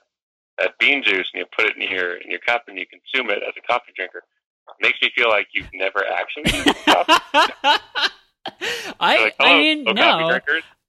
[0.58, 3.30] that bean juice and you put it in your in your cup and you consume
[3.30, 4.22] it as a coffee drinker.
[4.80, 6.44] makes me feel like you've never actually
[6.84, 7.12] coffee.
[9.00, 10.38] I like, I mean no.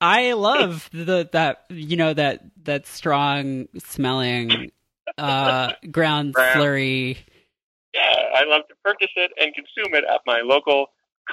[0.02, 4.72] I love the that you know that that strong smelling
[5.18, 6.56] uh ground Brown.
[6.56, 7.18] slurry
[7.94, 10.88] Yeah, I love to purchase it and consume it at my local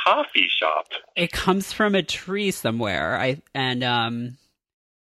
[0.04, 0.86] coffee shop.
[1.16, 4.36] it comes from a tree somewhere i and um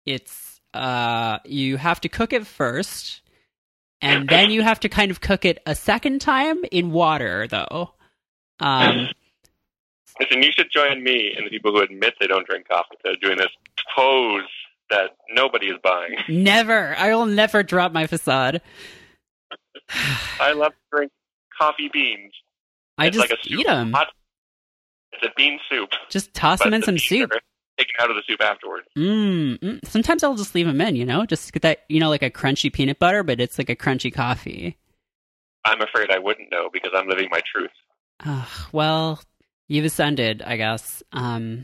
[0.05, 3.21] it's uh you have to cook it first
[4.01, 7.91] and then you have to kind of cook it a second time in water though
[8.59, 9.07] um
[10.19, 12.95] Listen, you should join me and the people who admit they don't drink coffee.
[13.03, 13.47] They're doing this
[13.95, 14.43] pose
[14.91, 16.15] that nobody is buying.
[16.29, 18.61] never i will never drop my facade
[20.39, 21.11] I love to drink
[21.59, 22.31] coffee beans.
[22.97, 24.07] i it's just like a eat them Hot,
[25.13, 25.89] it's a bean soup.
[26.09, 27.31] just toss them in some soup
[27.77, 28.85] Taken out of the soup afterwards.
[28.97, 29.85] mm, mm.
[29.87, 32.29] sometimes i'll just leave them in you know just get that you know like a
[32.29, 34.77] crunchy peanut butter but it's like a crunchy coffee
[35.65, 37.71] I'm afraid I wouldn't know because I'm living my truth.
[38.25, 39.23] Ugh, well,
[39.69, 41.01] you've ascended, I guess.
[41.13, 41.63] Um,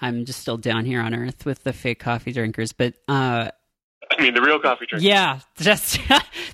[0.00, 3.50] I'm just still down here on Earth with the fake coffee drinkers, but uh,
[4.16, 5.02] I mean, the real coffee drinkers.
[5.02, 5.98] yeah, just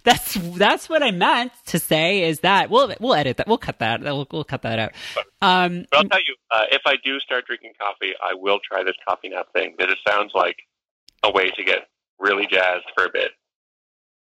[0.04, 2.22] that's that's what I meant to say.
[2.24, 4.92] Is that we'll we'll edit that, we'll cut that, we'll, we'll cut that out.
[5.42, 8.82] Um, But I'll tell you, uh, if I do start drinking coffee, I will try
[8.84, 10.56] this coffee nap thing because it sounds like
[11.22, 11.88] a way to get
[12.18, 13.30] really jazzed for a bit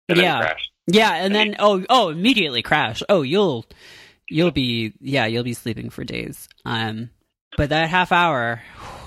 [0.09, 0.33] and Yeah.
[0.39, 0.69] then crash.
[0.87, 3.03] yeah, and then oh oh, immediately crash.
[3.09, 3.65] Oh, you'll
[4.29, 6.47] you'll be yeah, you'll be sleeping for days.
[6.65, 7.09] Um,
[7.57, 8.61] but that half hour,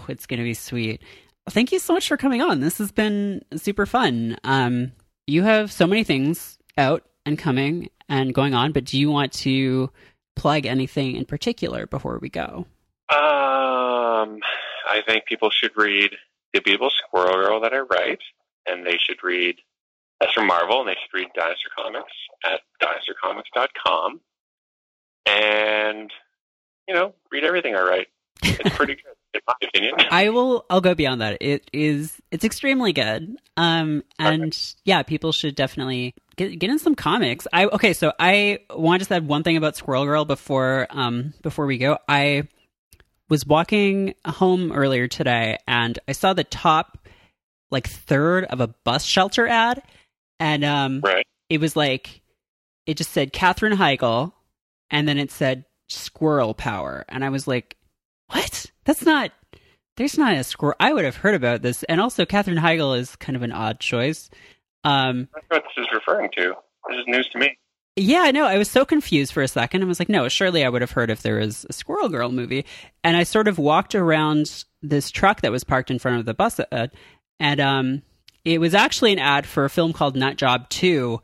[0.08, 1.02] it's gonna be sweet.
[1.50, 2.60] Thank you so much for coming on.
[2.60, 4.38] This has been super fun.
[4.44, 4.92] Um,
[5.26, 9.32] you have so many things out and coming and going on, but do you want
[9.32, 9.90] to
[10.36, 12.66] plug anything in particular before we go?
[13.10, 14.40] Um,
[14.88, 16.10] I think people should read
[16.52, 18.20] The Unbeatable Squirrel Girl that I write,
[18.66, 19.56] and they should read
[20.20, 22.12] that's from Marvel, and they should read Dinosaur Comics
[22.44, 24.20] at dinosaurcomics.com.
[25.26, 26.10] And,
[26.88, 28.06] you know, read everything I write.
[28.42, 29.94] It's pretty good, in my opinion.
[30.10, 30.64] I will.
[30.70, 31.38] I'll go beyond that.
[31.40, 32.20] It is.
[32.30, 33.36] It's extremely good.
[33.56, 37.46] Um, and yeah, people should definitely get get in some comics.
[37.52, 37.92] I okay.
[37.92, 41.78] So I want to just add one thing about Squirrel Girl before um before we
[41.78, 41.98] go.
[42.08, 42.48] I
[43.28, 46.98] was walking home earlier today, and I saw the top
[47.70, 49.82] like third of a bus shelter ad,
[50.38, 51.26] and um Right.
[51.48, 52.20] it was like
[52.86, 54.32] it just said Katherine Heigl,
[54.90, 57.76] and then it said Squirrel Power, and I was like,
[58.28, 58.66] "What?
[58.84, 59.32] That's not.
[59.96, 60.76] There's not a squirrel.
[60.80, 63.80] I would have heard about this." And also, Katherine Heigl is kind of an odd
[63.80, 64.28] choice.
[64.82, 66.54] Um, That's what this is referring to.
[66.88, 67.56] This is news to me.
[67.96, 69.82] yeah, no, I was so confused for a second.
[69.82, 72.30] I was like, "No, surely I would have heard if there was a Squirrel Girl
[72.30, 72.64] movie."
[73.02, 76.34] And I sort of walked around this truck that was parked in front of the
[76.34, 76.88] bus, uh,
[77.40, 78.02] and um,
[78.44, 81.22] it was actually an ad for a film called Nut Job Two,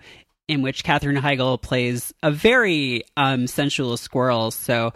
[0.48, 4.50] in which Katherine Heigl plays a very um, sensual squirrel.
[4.50, 4.92] So,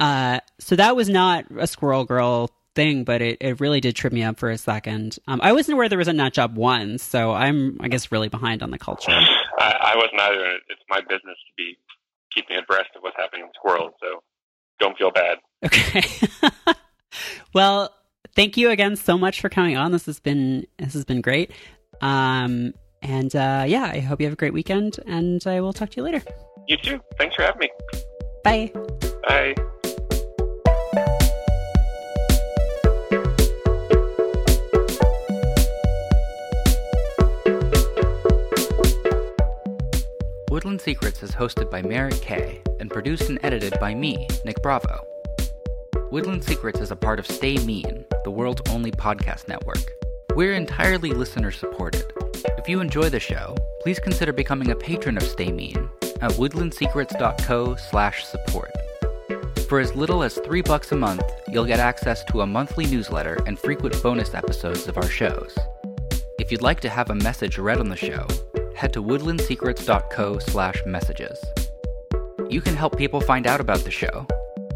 [0.00, 4.12] uh, so that was not a Squirrel Girl thing, but it, it really did trip
[4.12, 5.18] me up for a second.
[5.26, 8.28] Um, I wasn't aware there was a Nut Job One, so I'm I guess really
[8.28, 9.12] behind on the culture.
[9.12, 10.56] I, I wasn't either.
[10.68, 11.78] It's my business to be
[12.34, 14.22] keeping abreast of what's happening in squirrels, so
[14.78, 15.38] don't feel bad.
[15.64, 16.02] Okay.
[17.54, 17.94] well,
[18.34, 19.92] thank you again so much for coming on.
[19.92, 21.52] This has been this has been great.
[22.00, 22.72] Um,
[23.02, 25.96] and uh, yeah, I hope you have a great weekend, and I will talk to
[25.96, 26.22] you later.
[26.68, 27.00] You too.
[27.18, 27.70] Thanks for having me.
[28.44, 28.72] Bye.
[29.26, 29.54] Bye.
[40.50, 45.06] Woodland Secrets is hosted by Merritt K and produced and edited by me, Nick Bravo.
[46.10, 49.78] Woodland Secrets is a part of Stay Mean, the world's only podcast network.
[50.34, 52.12] We're entirely listener supported.
[52.58, 55.88] If you enjoy the show, please consider becoming a patron of Stay Mean
[56.20, 58.72] at woodlandsecrets.co slash support.
[59.68, 63.38] For as little as three bucks a month, you'll get access to a monthly newsletter
[63.46, 65.56] and frequent bonus episodes of our shows.
[66.40, 68.26] If you'd like to have a message read on the show,
[68.80, 71.38] head to woodlandsecrets.co slash messages.
[72.48, 74.26] You can help people find out about the show.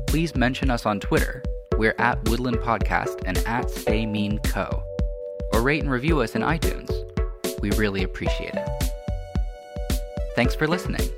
[0.06, 1.42] Please mention us on Twitter.
[1.78, 4.82] We're at Woodland Podcast and at Stay Mean Co.
[5.54, 6.92] Or rate and review us in iTunes.
[7.62, 8.68] We really appreciate it.
[10.36, 11.08] Thanks for listening.